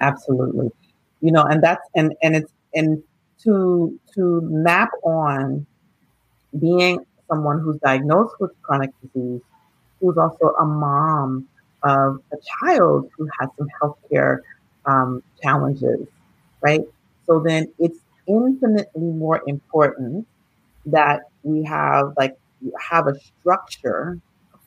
Absolutely. 0.00 0.70
You 1.20 1.32
know, 1.32 1.42
and 1.44 1.62
that's, 1.62 1.88
and, 1.96 2.14
and 2.22 2.36
it's, 2.36 2.52
and 2.74 3.02
to, 3.44 3.98
to 4.14 4.40
map 4.42 4.90
on 5.04 5.66
being 6.58 7.04
someone 7.28 7.60
who's 7.60 7.78
diagnosed 7.78 8.34
with 8.40 8.50
chronic 8.62 8.90
disease, 9.02 9.40
who's 10.00 10.18
also 10.18 10.54
a 10.60 10.66
mom 10.66 11.48
of 11.84 12.20
a 12.32 12.36
child 12.60 13.10
who 13.16 13.28
has 13.40 13.50
some 13.58 13.68
healthcare 13.82 14.38
um, 14.86 15.22
challenges, 15.42 16.06
right? 16.62 16.82
So 17.26 17.40
then 17.40 17.68
it's 17.78 17.98
infinitely 18.28 19.02
more 19.02 19.42
important 19.46 20.26
that 20.86 21.22
we 21.42 21.64
have 21.64 22.14
like 22.18 22.36
have 22.90 23.06
a 23.08 23.14
structure 23.20 24.18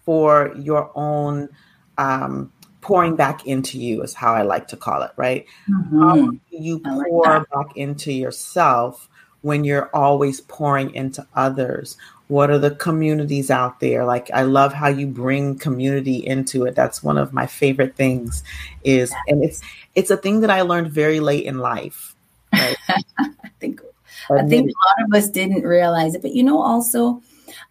for 0.06 0.54
your 0.60 0.92
own 0.96 1.50
um, 1.98 2.52
pouring 2.86 3.16
back 3.16 3.48
into 3.48 3.80
you 3.80 4.04
is 4.04 4.14
how 4.14 4.36
I 4.36 4.44
like 4.44 4.68
to 4.68 4.78
call 4.78 5.02
it, 5.02 5.10
right? 5.16 5.44
Mm-hmm. 5.68 6.02
How 6.04 6.32
you 6.52 6.78
pour 6.78 7.24
like 7.24 7.50
back 7.50 7.76
into 7.76 8.14
yourself 8.14 9.10
when 9.42 9.64
you're 9.64 9.90
always 9.92 10.42
pouring 10.42 10.94
into 10.94 11.26
others? 11.34 11.98
What 12.28 12.52
are 12.52 12.60
the 12.60 12.70
communities 12.70 13.50
out 13.50 13.80
there? 13.80 14.06
Like 14.06 14.30
I 14.30 14.44
love 14.44 14.72
how 14.72 14.90
you 14.90 15.08
bring 15.08 15.58
community 15.58 16.18
into 16.18 16.66
it. 16.66 16.76
That's 16.76 17.02
one 17.02 17.18
of 17.18 17.34
my 17.34 17.48
favorite 17.48 17.96
things 17.96 18.44
is 18.84 19.12
and 19.28 19.44
it's 19.44 19.62
it's 19.96 20.12
a 20.12 20.18
thing 20.18 20.42
that 20.42 20.52
I 20.52 20.62
learned 20.62 20.92
very 20.92 21.20
late 21.20 21.46
in 21.46 21.58
life. 21.58 22.16
Right? 22.54 22.78
I 23.18 23.50
think 23.60 23.82
I 24.30 24.46
think 24.46 24.70
a 24.70 25.02
lot 25.02 25.08
of 25.08 25.24
us 25.24 25.28
didn't 25.28 25.64
realize 25.64 26.14
it, 26.14 26.22
but 26.22 26.36
you 26.36 26.44
know 26.44 26.62
also 26.62 27.24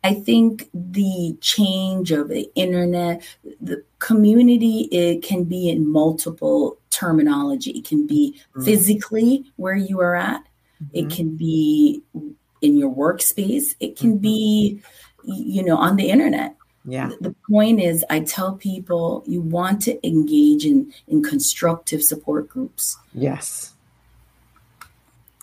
I 0.03 0.15
think 0.15 0.69
the 0.73 1.37
change 1.41 2.11
of 2.11 2.29
the 2.29 2.51
internet, 2.55 3.23
the 3.61 3.83
community, 3.99 4.89
it 4.93 5.23
can 5.23 5.45
be 5.45 5.69
in 5.69 5.91
multiple 5.91 6.79
terminology. 6.91 7.71
It 7.73 7.85
can 7.85 8.07
be 8.07 8.35
mm-hmm. 8.51 8.65
physically 8.65 9.45
where 9.57 9.77
you 9.77 10.01
are 10.01 10.15
at. 10.15 10.43
Mm-hmm. 10.83 10.97
It 10.97 11.11
can 11.11 11.37
be 11.37 12.03
in 12.61 12.77
your 12.77 12.95
workspace. 12.95 13.75
It 13.81 13.97
can 13.97 14.13
mm-hmm. 14.13 14.23
be, 14.23 14.81
you 15.25 15.63
know, 15.63 15.77
on 15.77 15.97
the 15.97 16.11
internet. 16.11 16.57
Yeah. 16.87 17.11
The 17.21 17.35
point 17.51 17.81
is, 17.81 18.05
I 18.11 18.21
tell 18.21 18.57
people 18.57 19.25
you 19.27 19.41
want 19.41 19.81
to 19.83 20.07
engage 20.07 20.67
in 20.67 20.93
in 21.09 21.23
constructive 21.23 22.03
support 22.03 22.49
groups. 22.49 22.99
Yes. 23.15 23.74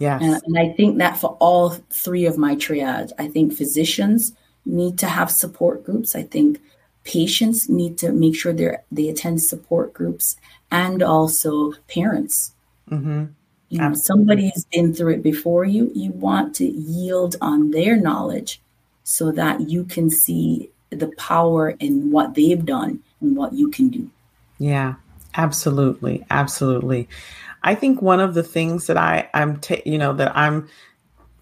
Yes. 0.02 0.24
And, 0.24 0.42
and, 0.46 0.58
I 0.58 0.74
think 0.74 0.98
that 0.98 1.18
for 1.18 1.38
all 1.40 1.70
three 1.92 2.26
of 2.26 2.36
my 2.36 2.56
triads, 2.56 3.14
I 3.20 3.28
think 3.28 3.54
physicians, 3.54 4.34
need 4.66 4.98
to 5.00 5.08
have 5.08 5.30
support 5.30 5.84
groups. 5.84 6.16
I 6.16 6.24
think 6.24 6.60
patients 7.04 7.70
need 7.70 7.98
to 8.00 8.12
make 8.12 8.36
sure 8.36 8.52
they 8.52 8.78
they 8.92 9.10
attend 9.10 9.42
support 9.44 9.94
groups, 9.94 10.38
and 10.72 11.04
also 11.04 11.74
parents. 11.88 12.54
Mm-hmm. 12.90 13.26
You 13.70 13.78
know, 13.80 13.94
somebody's 13.94 14.66
been 14.66 14.94
through 14.94 15.14
it 15.14 15.24
before 15.24 15.66
you. 15.66 15.92
You 15.94 16.12
want 16.12 16.56
to 16.56 16.66
yield 16.66 17.36
on 17.40 17.72
their 17.72 17.96
knowledge 17.96 18.60
so 19.04 19.32
that 19.32 19.70
you 19.70 19.86
can 19.86 20.10
see 20.10 20.70
the 20.90 21.12
power 21.18 21.70
in 21.80 22.12
what 22.12 22.34
they've 22.34 22.66
done 22.66 23.02
and 23.22 23.38
what 23.38 23.54
you 23.54 23.70
can 23.70 23.90
do. 23.90 24.10
Yeah, 24.60 24.96
absolutely, 25.36 26.26
absolutely. 26.30 27.08
I 27.64 27.76
think 27.76 28.02
one 28.02 28.20
of 28.20 28.34
the 28.34 28.44
things 28.44 28.88
that 28.88 28.98
I 28.98 29.30
I'm 29.34 29.60
ta- 29.60 29.82
you 29.86 29.98
know 29.98 30.14
that 30.14 30.36
I'm 30.36 30.68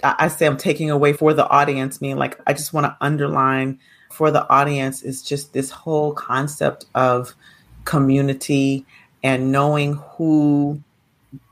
I 0.03 0.29
say 0.29 0.45
I'm 0.45 0.57
taking 0.57 0.89
away 0.89 1.13
for 1.13 1.33
the 1.33 1.47
audience, 1.47 1.99
meaning 2.01 2.17
like 2.17 2.39
I 2.47 2.53
just 2.53 2.73
want 2.73 2.85
to 2.85 2.95
underline 3.01 3.79
for 4.11 4.31
the 4.31 4.47
audience 4.49 5.03
is 5.03 5.21
just 5.21 5.53
this 5.53 5.71
whole 5.71 6.13
concept 6.13 6.85
of 6.95 7.35
community 7.85 8.85
and 9.23 9.51
knowing 9.51 9.95
who, 9.95 10.81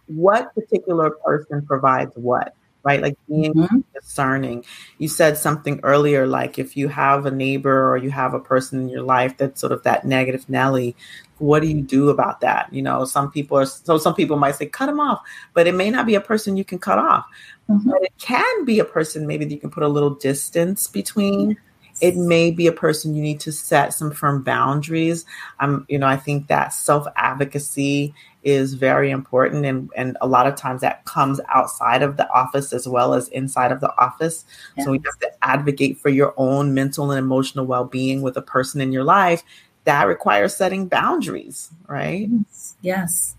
what 0.07 0.53
particular 0.55 1.09
person 1.09 1.65
provides 1.65 2.11
what, 2.15 2.53
right? 2.83 3.01
Like 3.01 3.17
being 3.27 3.53
mm-hmm. 3.53 3.79
discerning. 3.93 4.63
You 4.97 5.07
said 5.07 5.37
something 5.37 5.79
earlier, 5.83 6.25
like 6.25 6.57
if 6.57 6.77
you 6.77 6.87
have 6.87 7.25
a 7.25 7.31
neighbor 7.31 7.91
or 7.91 7.97
you 7.97 8.11
have 8.11 8.33
a 8.33 8.39
person 8.39 8.79
in 8.79 8.89
your 8.89 9.03
life 9.03 9.37
that's 9.37 9.59
sort 9.59 9.73
of 9.73 9.83
that 9.83 10.05
negative 10.05 10.47
Nelly, 10.49 10.95
what 11.39 11.61
do 11.61 11.67
you 11.67 11.81
do 11.81 12.09
about 12.09 12.41
that? 12.41 12.71
You 12.71 12.81
know, 12.81 13.05
some 13.05 13.31
people 13.31 13.57
are 13.57 13.65
so 13.65 13.97
some 13.97 14.15
people 14.15 14.37
might 14.37 14.55
say 14.55 14.65
cut 14.65 14.87
them 14.87 14.99
off, 14.99 15.21
but 15.53 15.67
it 15.67 15.75
may 15.75 15.89
not 15.89 16.05
be 16.05 16.15
a 16.15 16.21
person 16.21 16.57
you 16.57 16.65
can 16.65 16.79
cut 16.79 16.97
off. 16.97 17.25
Mm-hmm. 17.69 17.91
But 17.91 18.03
it 18.03 18.13
can 18.17 18.65
be 18.65 18.79
a 18.79 18.85
person 18.85 19.27
maybe 19.27 19.45
that 19.45 19.51
you 19.51 19.59
can 19.59 19.69
put 19.69 19.83
a 19.83 19.87
little 19.87 20.11
distance 20.11 20.87
between. 20.87 21.57
It 22.01 22.15
may 22.15 22.51
be 22.51 22.67
a 22.67 22.71
person 22.71 23.15
you 23.15 23.21
need 23.21 23.39
to 23.41 23.51
set 23.51 23.93
some 23.93 24.11
firm 24.11 24.43
boundaries. 24.43 25.25
Um, 25.59 25.85
you 25.89 25.97
know, 25.97 26.07
I 26.07 26.17
think 26.17 26.47
that 26.47 26.73
self 26.73 27.07
advocacy 27.15 28.13
is 28.43 28.75
very 28.75 29.11
important, 29.11 29.65
and 29.65 29.89
and 29.95 30.17
a 30.21 30.27
lot 30.27 30.47
of 30.47 30.55
times 30.55 30.81
that 30.81 31.05
comes 31.05 31.39
outside 31.49 32.01
of 32.01 32.17
the 32.17 32.29
office 32.31 32.73
as 32.73 32.87
well 32.87 33.13
as 33.13 33.27
inside 33.29 33.71
of 33.71 33.79
the 33.79 33.95
office. 33.97 34.45
Yes. 34.75 34.85
So 34.85 34.93
you 34.93 35.01
have 35.05 35.19
to 35.19 35.31
advocate 35.41 35.97
for 35.97 36.09
your 36.09 36.33
own 36.37 36.73
mental 36.73 37.11
and 37.11 37.19
emotional 37.19 37.65
well 37.65 37.85
being 37.85 38.21
with 38.21 38.37
a 38.37 38.41
person 38.41 38.81
in 38.81 38.91
your 38.91 39.03
life. 39.03 39.43
That 39.85 40.07
requires 40.07 40.55
setting 40.55 40.87
boundaries, 40.87 41.69
right? 41.87 42.27
Yes. 42.29 42.75
yes. 42.81 43.35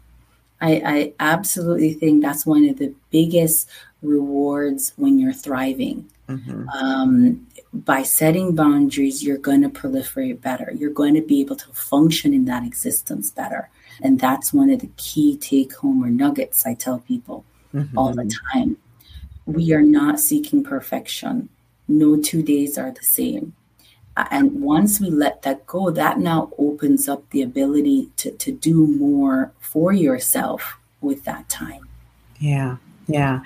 I, 0.61 0.83
I 0.85 1.13
absolutely 1.21 1.95
think 1.95 2.23
that's 2.23 2.45
one 2.45 2.69
of 2.69 2.79
the 2.79 2.93
biggest 3.11 3.69
rewards 4.03 4.93
when 4.97 5.19
you're 5.19 5.33
thriving. 5.33 6.09
Mm-hmm. 6.29 6.69
Um, 6.69 7.47
by 7.73 8.03
setting 8.03 8.55
boundaries, 8.55 9.23
you're 9.23 9.39
going 9.39 9.63
to 9.63 9.69
proliferate 9.69 10.41
better. 10.41 10.73
You're 10.75 10.91
going 10.91 11.15
to 11.15 11.23
be 11.23 11.41
able 11.41 11.57
to 11.57 11.73
function 11.73 12.33
in 12.33 12.47
that 12.47 12.65
existence 12.65 13.31
better. 13.31 13.69
And 14.03 14.19
that's 14.19 14.53
one 14.53 14.71
of 14.71 14.81
the 14.81 14.91
key 14.97 15.37
take 15.37 15.75
home 15.75 16.03
or 16.03 16.09
nuggets 16.09 16.65
I 16.67 16.75
tell 16.75 17.01
people 17.01 17.45
mm-hmm. 17.75 17.99
all 17.99 18.15
the 18.15 18.33
time. 18.53 18.77
We 19.47 19.73
are 19.73 19.83
not 19.83 20.21
seeking 20.21 20.65
perfection. 20.65 21.49
No 21.89 22.21
two 22.21 22.43
days 22.43 22.79
are 22.79 22.91
the 22.91 23.03
same. 23.03 23.55
And 24.31 24.61
once 24.61 25.01
we 25.01 25.11
let 25.11 25.43
that 25.43 25.67
go, 25.67 25.91
that 25.91 26.19
now 26.19 26.51
opens 26.59 27.09
up 27.09 27.29
the 27.31 27.43
ability 27.43 28.11
to, 28.17 28.33
to 28.33 28.53
do 28.53 28.87
more 28.87 29.53
for 29.61 29.93
yourself 29.93 30.79
with 31.01 31.25
that 31.25 31.49
time. 31.49 31.89
Yeah. 32.41 32.79
Yeah. 33.07 33.41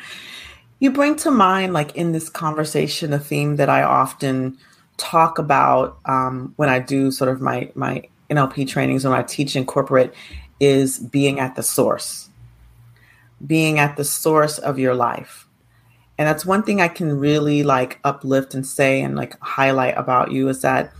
You 0.83 0.91
bring 0.91 1.15
to 1.19 1.31
mind, 1.31 1.73
like 1.73 1.95
in 1.95 2.11
this 2.11 2.29
conversation, 2.29 3.13
a 3.13 3.19
theme 3.21 3.55
that 3.55 3.69
I 3.69 3.85
often 3.85 4.59
talk 4.97 5.39
about 5.39 5.97
um, 6.07 6.55
when 6.57 6.69
I 6.69 6.81
do 6.81 7.13
sort 7.13 7.31
of 7.31 7.41
my 7.41 7.71
my 7.77 8.03
NLP 8.29 8.67
trainings 8.67 9.05
when 9.05 9.13
I 9.13 9.23
teach 9.23 9.55
in 9.55 9.65
corporate 9.65 10.13
is 10.59 10.99
being 10.99 11.39
at 11.39 11.55
the 11.55 11.63
source, 11.63 12.31
being 13.47 13.79
at 13.79 13.97
the 13.97 14.03
source 14.03 14.59
of 14.59 14.81
your 14.81 14.93
life. 14.93 15.47
And 16.19 16.27
that's 16.27 16.45
one 16.45 16.65
thing 16.65 16.81
I 16.81 16.89
can 16.89 17.17
really 17.17 17.63
like 17.63 18.01
uplift 18.03 18.53
and 18.53 18.67
say 18.67 19.03
and 19.03 19.15
like 19.15 19.39
highlight 19.39 19.97
about 19.97 20.33
you 20.33 20.49
is 20.49 20.63
that 20.63 20.93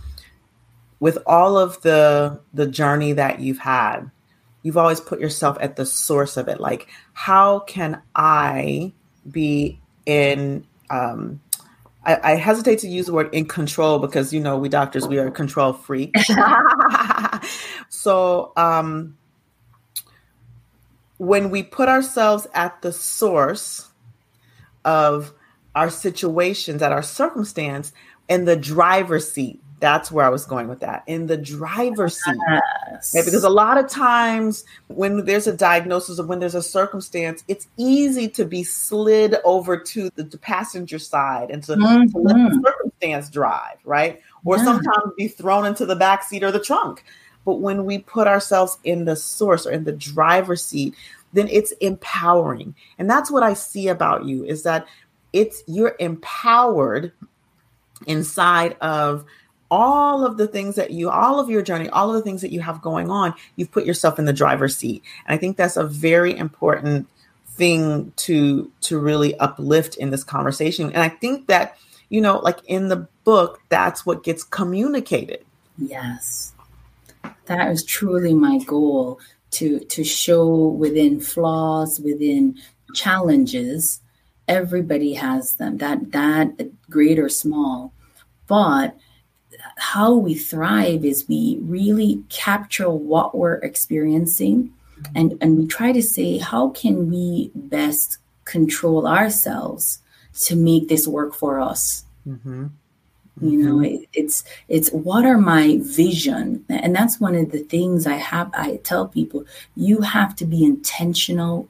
with 1.01 1.17
all 1.25 1.57
of 1.57 1.81
the 1.81 2.39
the 2.53 2.67
journey 2.67 3.11
that 3.11 3.41
you've 3.41 3.59
had, 3.59 4.09
you've 4.61 4.77
always 4.77 5.01
put 5.01 5.19
yourself 5.19 5.57
at 5.59 5.75
the 5.75 5.85
source 5.85 6.37
of 6.37 6.47
it. 6.47 6.61
Like, 6.61 6.87
how 7.11 7.59
can 7.59 8.01
I 8.15 8.93
be 9.29 9.79
in 10.05 10.65
um, 10.89 11.41
I, 12.05 12.33
I, 12.33 12.35
hesitate 12.35 12.79
to 12.79 12.87
use 12.87 13.05
the 13.05 13.13
word 13.13 13.33
in 13.33 13.45
control 13.45 13.99
because 13.99 14.33
you 14.33 14.41
know 14.41 14.57
we 14.57 14.69
doctors 14.69 15.07
we 15.07 15.17
are 15.17 15.31
control 15.31 15.73
freaks. 15.73 16.29
so 17.89 18.51
um, 18.57 19.17
when 21.17 21.49
we 21.49 21.63
put 21.63 21.87
ourselves 21.87 22.47
at 22.53 22.81
the 22.81 22.91
source 22.91 23.89
of 24.83 25.33
our 25.75 25.89
situations, 25.89 26.81
at 26.81 26.91
our 26.91 27.03
circumstance, 27.03 27.93
in 28.29 28.45
the 28.45 28.55
driver's 28.55 29.29
seat, 29.29 29.59
that's 29.83 30.09
where 30.09 30.25
I 30.25 30.29
was 30.29 30.45
going 30.45 30.69
with 30.69 30.79
that. 30.79 31.03
In 31.07 31.27
the 31.27 31.35
driver's 31.35 32.15
seat. 32.23 32.37
Yes. 32.49 33.13
Right? 33.13 33.25
Because 33.25 33.43
a 33.43 33.49
lot 33.49 33.77
of 33.77 33.89
times 33.89 34.63
when 34.87 35.25
there's 35.25 35.45
a 35.45 35.57
diagnosis 35.57 36.19
or 36.19 36.25
when 36.25 36.39
there's 36.39 36.55
a 36.55 36.63
circumstance, 36.63 37.43
it's 37.49 37.67
easy 37.75 38.29
to 38.29 38.45
be 38.45 38.63
slid 38.63 39.35
over 39.43 39.75
to 39.75 40.09
the, 40.15 40.23
the 40.23 40.37
passenger 40.37 40.99
side 40.99 41.51
and 41.51 41.63
to, 41.63 41.73
mm-hmm. 41.73 42.11
to, 42.11 42.17
let 42.17 42.33
the 42.33 42.39
mm-hmm. 42.39 42.63
circumstance 42.63 43.29
drive, 43.29 43.77
right? 43.83 44.21
Or 44.45 44.55
yeah. 44.55 44.63
sometimes 44.63 45.13
be 45.17 45.27
thrown 45.27 45.65
into 45.65 45.85
the 45.85 45.97
back 45.97 46.23
seat 46.23 46.43
or 46.43 46.51
the 46.53 46.61
trunk. 46.61 47.03
But 47.43 47.55
when 47.55 47.83
we 47.83 47.97
put 47.97 48.25
ourselves 48.25 48.77
in 48.85 49.03
the 49.03 49.17
source 49.17 49.67
or 49.67 49.71
in 49.71 49.83
the 49.83 49.91
driver's 49.91 50.63
seat, 50.63 50.95
then 51.33 51.49
it's 51.49 51.71
empowering. 51.81 52.73
And 52.97 53.09
that's 53.09 53.29
what 53.29 53.43
I 53.43 53.53
see 53.53 53.89
about 53.89 54.23
you 54.23 54.45
is 54.45 54.63
that 54.63 54.87
it's 55.33 55.63
you're 55.67 55.95
empowered 55.99 57.11
inside 58.07 58.77
of 58.79 59.25
all 59.71 60.23
of 60.23 60.37
the 60.37 60.47
things 60.47 60.75
that 60.75 60.91
you, 60.91 61.09
all 61.09 61.39
of 61.39 61.49
your 61.49 61.63
journey, 61.63 61.89
all 61.89 62.09
of 62.09 62.15
the 62.15 62.21
things 62.21 62.41
that 62.41 62.51
you 62.51 62.59
have 62.59 62.81
going 62.81 63.09
on, 63.09 63.33
you've 63.55 63.71
put 63.71 63.85
yourself 63.85 64.19
in 64.19 64.25
the 64.25 64.33
driver's 64.33 64.77
seat. 64.77 65.03
And 65.25 65.33
I 65.33 65.37
think 65.37 65.57
that's 65.57 65.77
a 65.77 65.83
very 65.83 66.37
important 66.37 67.07
thing 67.47 68.13
to 68.17 68.71
to 68.81 68.99
really 68.99 69.37
uplift 69.39 69.95
in 69.97 70.11
this 70.11 70.23
conversation. 70.23 70.91
And 70.91 71.01
I 71.01 71.09
think 71.09 71.47
that, 71.47 71.77
you 72.09 72.21
know, 72.21 72.37
like 72.39 72.59
in 72.65 72.89
the 72.89 73.07
book, 73.23 73.61
that's 73.69 74.05
what 74.05 74.23
gets 74.23 74.43
communicated. 74.43 75.43
Yes. 75.77 76.53
That 77.45 77.71
is 77.71 77.83
truly 77.83 78.33
my 78.33 78.59
goal 78.59 79.19
to 79.51 79.79
to 79.79 80.03
show 80.03 80.67
within 80.67 81.19
flaws, 81.19 81.99
within 81.99 82.59
challenges, 82.93 84.01
everybody 84.47 85.13
has 85.13 85.55
them. 85.55 85.77
That 85.77 86.11
that 86.11 86.71
great 86.89 87.19
or 87.19 87.29
small. 87.29 87.93
But 88.47 88.95
how 89.77 90.13
we 90.13 90.35
thrive 90.35 91.05
is 91.05 91.27
we 91.27 91.57
really 91.61 92.23
capture 92.29 92.89
what 92.89 93.35
we're 93.35 93.55
experiencing 93.55 94.73
and, 95.15 95.37
and 95.41 95.57
we 95.57 95.67
try 95.67 95.91
to 95.91 96.01
say, 96.01 96.37
how 96.37 96.69
can 96.69 97.09
we 97.09 97.51
best 97.55 98.17
control 98.45 99.07
ourselves 99.07 99.99
to 100.41 100.55
make 100.55 100.87
this 100.87 101.07
work 101.07 101.33
for 101.33 101.59
us? 101.59 102.05
Mm-hmm. 102.27 102.63
Mm-hmm. 102.63 103.47
You 103.47 103.57
know, 103.57 103.79
it, 103.81 104.07
it's 104.13 104.43
it's 104.67 104.91
what 104.91 105.25
are 105.25 105.39
my 105.39 105.79
vision, 105.81 106.63
and 106.69 106.95
that's 106.95 107.19
one 107.19 107.33
of 107.33 107.51
the 107.51 107.63
things 107.63 108.05
I 108.05 108.17
have. 108.17 108.51
I 108.53 108.79
tell 108.83 109.07
people, 109.07 109.45
you 109.75 110.01
have 110.01 110.35
to 110.35 110.45
be 110.45 110.63
intentional 110.63 111.67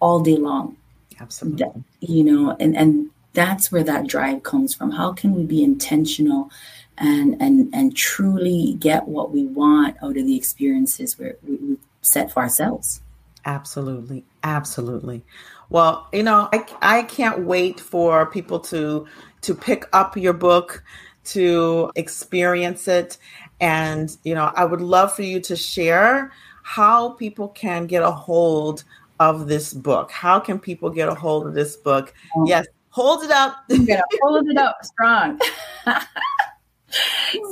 all 0.00 0.18
day 0.18 0.36
long. 0.36 0.76
Absolutely. 1.20 1.84
You 2.00 2.24
know, 2.24 2.56
and 2.58 2.76
and 2.76 3.10
that's 3.32 3.72
where 3.72 3.84
that 3.84 4.06
drive 4.06 4.42
comes 4.42 4.74
from. 4.74 4.92
How 4.92 5.12
can 5.12 5.34
we 5.34 5.44
be 5.44 5.62
intentional 5.62 6.50
and 6.98 7.40
and 7.40 7.74
and 7.74 7.96
truly 7.96 8.76
get 8.78 9.08
what 9.08 9.32
we 9.32 9.46
want 9.46 9.96
out 10.02 10.16
of 10.16 10.26
the 10.26 10.36
experiences 10.36 11.18
we 11.18 11.32
we 11.46 11.76
set 12.02 12.30
for 12.30 12.42
ourselves 12.42 13.02
absolutely 13.44 14.24
absolutely 14.44 15.22
well 15.70 16.08
you 16.12 16.22
know 16.22 16.48
I, 16.52 16.64
I 16.82 17.02
can't 17.02 17.44
wait 17.44 17.80
for 17.80 18.26
people 18.26 18.60
to 18.60 19.06
to 19.42 19.54
pick 19.54 19.86
up 19.92 20.16
your 20.16 20.32
book 20.32 20.84
to 21.24 21.90
experience 21.96 22.86
it 22.86 23.18
and 23.60 24.16
you 24.24 24.34
know 24.34 24.52
i 24.54 24.64
would 24.64 24.80
love 24.80 25.12
for 25.14 25.22
you 25.22 25.40
to 25.40 25.56
share 25.56 26.32
how 26.62 27.10
people 27.10 27.48
can 27.48 27.86
get 27.86 28.02
a 28.02 28.10
hold 28.10 28.84
of 29.20 29.46
this 29.46 29.72
book 29.72 30.10
how 30.10 30.40
can 30.40 30.58
people 30.58 30.90
get 30.90 31.08
a 31.08 31.14
hold 31.14 31.46
of 31.46 31.54
this 31.54 31.76
book 31.76 32.12
oh. 32.36 32.44
yes 32.46 32.66
hold 32.90 33.22
it 33.22 33.30
up 33.30 33.58
hold 34.22 34.48
it 34.48 34.56
up 34.56 34.76
strong 34.82 35.38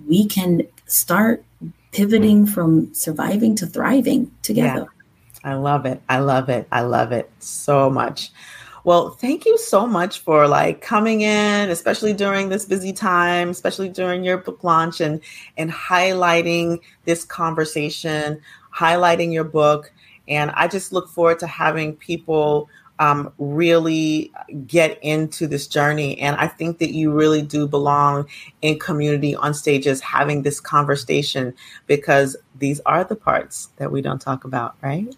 we 0.06 0.26
can 0.26 0.62
start 0.86 1.44
pivoting 1.92 2.46
from 2.46 2.92
surviving 2.94 3.54
to 3.56 3.66
thriving 3.66 4.30
together. 4.42 4.86
Yeah. 5.44 5.50
i 5.50 5.54
love 5.54 5.86
it. 5.86 6.02
I 6.08 6.18
love 6.18 6.48
it. 6.48 6.68
I 6.70 6.82
love 6.82 7.12
it 7.12 7.30
so 7.38 7.90
much. 7.90 8.30
Well 8.84 9.10
thank 9.10 9.44
you 9.44 9.58
so 9.58 9.86
much 9.86 10.20
for 10.20 10.48
like 10.48 10.80
coming 10.80 11.20
in 11.20 11.68
especially 11.68 12.14
during 12.14 12.48
this 12.48 12.64
busy 12.64 12.92
time 12.92 13.50
especially 13.50 13.90
during 13.90 14.24
your 14.24 14.38
book 14.38 14.64
launch 14.64 15.00
and 15.00 15.20
and 15.58 15.70
highlighting 15.70 16.80
this 17.04 17.24
conversation 17.24 18.40
highlighting 18.74 19.32
your 19.32 19.44
book. 19.44 19.92
And 20.26 20.50
i 20.52 20.68
just 20.68 20.92
look 20.92 21.08
forward 21.08 21.38
to 21.40 21.46
having 21.46 21.96
people 21.96 22.68
um, 22.98 23.32
really 23.38 24.32
get 24.66 24.98
into 25.02 25.46
this 25.46 25.66
journey. 25.66 26.18
And 26.18 26.36
I 26.36 26.48
think 26.48 26.78
that 26.78 26.92
you 26.92 27.12
really 27.12 27.42
do 27.42 27.66
belong 27.66 28.26
in 28.62 28.78
community 28.78 29.34
on 29.36 29.54
stages 29.54 30.00
having 30.00 30.42
this 30.42 30.60
conversation 30.60 31.54
because 31.86 32.36
these 32.58 32.80
are 32.86 33.04
the 33.04 33.16
parts 33.16 33.68
that 33.76 33.92
we 33.92 34.02
don't 34.02 34.20
talk 34.20 34.44
about, 34.44 34.74
right? 34.82 35.14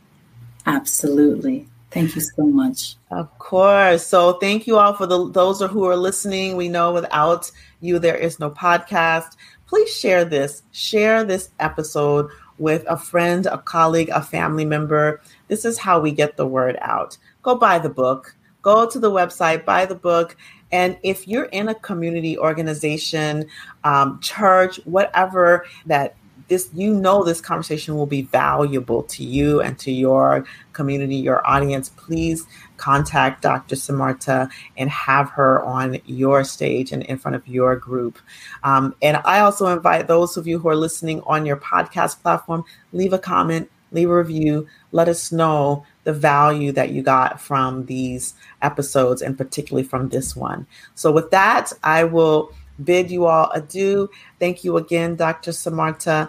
Absolutely. 0.67 1.67
Thank 1.91 2.15
you 2.15 2.21
so 2.21 2.47
much. 2.47 2.97
Of 3.11 3.37
course. 3.39 4.07
So 4.07 4.35
thank 4.35 4.67
you 4.67 4.79
all 4.79 4.95
for 4.95 5.07
the 5.07 5.29
those 5.31 5.61
who 5.61 5.85
are 5.87 5.97
listening. 5.97 6.57
We 6.57 6.69
know 6.69 6.93
without 6.93 7.51
you 7.81 7.99
there 7.99 8.17
is 8.17 8.39
no 8.39 8.51
podcast. 8.51 9.37
Please 9.67 9.93
share 9.93 10.25
this. 10.25 10.63
Share 10.71 11.25
this 11.25 11.51
episode 11.59 12.31
with 12.59 12.85
a 12.89 12.97
friend, 12.97 13.47
a 13.47 13.59
colleague, 13.59 14.11
a 14.11 14.23
family 14.23 14.65
member. 14.65 15.21
This 15.49 15.65
is 15.65 15.79
how 15.79 15.99
we 15.99 16.13
get 16.13 16.37
the 16.37 16.47
word 16.47 16.79
out. 16.81 17.17
Go 17.43 17.55
buy 17.55 17.79
the 17.79 17.91
book, 17.91 18.37
go 18.63 18.89
to 18.89 18.99
the 18.99 19.11
website, 19.11 19.65
buy 19.65 19.87
the 19.87 19.95
book. 19.95 20.37
And 20.73 20.97
if 21.03 21.27
you're 21.27 21.47
in 21.47 21.69
a 21.69 21.75
community 21.75 22.39
organization, 22.39 23.47
um, 23.85 24.21
church, 24.21 24.77
whatever 24.85 25.65
that 25.87 26.15
this 26.51 26.69
you 26.75 26.93
know 26.93 27.23
this 27.25 27.41
conversation 27.41 27.97
will 27.97 28.07
be 28.07 28.23
valuable 28.23 29.05
to 29.05 29.25
you 29.25 29.63
and 29.63 29.79
to 29.79 29.91
your 29.91 30.45
community 30.73 31.15
your 31.15 31.47
audience 31.47 31.89
please 31.91 32.45
contact 32.77 33.41
dr 33.41 33.75
simarta 33.75 34.51
and 34.77 34.91
have 34.91 35.31
her 35.31 35.63
on 35.63 35.99
your 36.05 36.43
stage 36.43 36.93
and 36.93 37.05
in 37.05 37.17
front 37.17 37.37
of 37.37 37.47
your 37.47 37.77
group. 37.77 38.19
Um, 38.65 38.95
and 39.01 39.17
i 39.25 39.41
also 39.41 39.69
invite 39.69 40.09
those 40.09 40.37
of 40.37 40.47
you 40.47 40.59
who 40.59 40.69
are 40.69 40.77
listening 40.77 41.23
on 41.23 41.47
your 41.47 41.57
podcast 41.57 42.21
platform 42.21 42.65
leave 42.93 43.13
a 43.13 43.19
comment 43.19 43.71
leave 43.93 44.11
a 44.11 44.17
review 44.17 44.67
let 44.93 45.09
us 45.09 45.33
know 45.33 45.85
the 46.05 46.13
value 46.13 46.73
that 46.73 46.91
you 46.91 47.03
got 47.03 47.41
from 47.41 47.87
these 47.87 48.35
episodes 48.63 49.23
and 49.23 49.37
particularly 49.37 49.87
from 49.87 50.09
this 50.09 50.35
one 50.35 50.67
so 50.95 51.11
with 51.11 51.31
that 51.31 51.73
i 51.83 52.05
will 52.05 52.53
bid 52.85 53.11
you 53.11 53.27
all 53.27 53.51
adieu. 53.53 54.09
Thank 54.39 54.65
you 54.65 54.77
again, 54.77 55.17
Dr. 55.17 55.51
Simarta. 55.51 56.29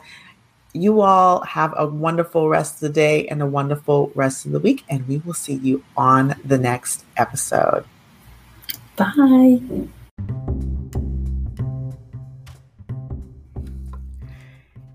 You 0.73 1.01
all 1.01 1.41
have 1.43 1.73
a 1.75 1.85
wonderful 1.85 2.47
rest 2.47 2.75
of 2.75 2.79
the 2.81 2.89
day 2.89 3.27
and 3.27 3.41
a 3.41 3.45
wonderful 3.45 4.11
rest 4.15 4.45
of 4.45 4.51
the 4.51 4.59
week, 4.59 4.83
and 4.89 5.05
we 5.07 5.17
will 5.17 5.33
see 5.33 5.55
you 5.55 5.83
on 5.97 6.35
the 6.45 6.57
next 6.57 7.03
episode. 7.17 7.83
Bye. 8.95 9.59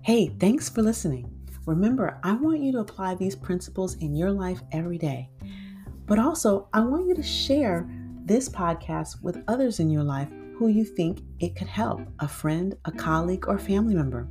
Hey, 0.01 0.27
thanks 0.39 0.69
for 0.69 0.81
listening. 0.81 1.36
Remember, 1.67 2.17
I 2.23 2.31
want 2.31 2.61
you 2.61 2.71
to 2.71 2.79
apply 2.79 3.15
these 3.15 3.35
principles 3.35 3.95
in 3.95 4.15
your 4.15 4.31
life 4.31 4.61
every 4.71 4.97
day. 4.97 5.29
But 6.05 6.17
also, 6.17 6.69
I 6.73 6.79
want 6.79 7.07
you 7.07 7.13
to 7.13 7.21
share 7.21 7.85
this 8.23 8.47
podcast 8.47 9.21
with 9.21 9.43
others 9.49 9.81
in 9.81 9.89
your 9.89 10.03
life 10.03 10.29
who 10.55 10.69
you 10.69 10.85
think 10.85 11.23
it 11.41 11.57
could 11.57 11.67
help 11.67 11.99
a 12.19 12.27
friend, 12.27 12.77
a 12.85 12.91
colleague, 12.93 13.49
or 13.49 13.59
family 13.59 13.95
member. 13.95 14.29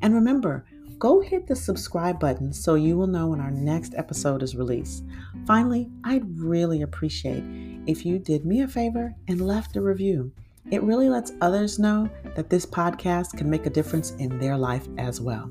And 0.00 0.14
remember, 0.14 0.64
go 1.00 1.20
hit 1.20 1.48
the 1.48 1.56
subscribe 1.56 2.20
button 2.20 2.52
so 2.52 2.76
you 2.76 2.96
will 2.96 3.08
know 3.08 3.26
when 3.26 3.40
our 3.40 3.50
next 3.50 3.94
episode 3.96 4.44
is 4.44 4.54
released. 4.54 5.02
Finally, 5.44 5.90
I'd 6.04 6.38
really 6.38 6.82
appreciate 6.82 7.42
if 7.88 8.06
you 8.06 8.20
did 8.20 8.46
me 8.46 8.60
a 8.62 8.68
favor 8.68 9.12
and 9.26 9.40
left 9.40 9.74
a 9.74 9.82
review. 9.82 10.30
It 10.70 10.84
really 10.84 11.08
lets 11.08 11.32
others 11.40 11.80
know 11.80 12.08
that 12.36 12.48
this 12.48 12.64
podcast 12.64 13.36
can 13.36 13.50
make 13.50 13.66
a 13.66 13.70
difference 13.70 14.12
in 14.12 14.38
their 14.38 14.56
life 14.56 14.86
as 14.98 15.20
well. 15.20 15.50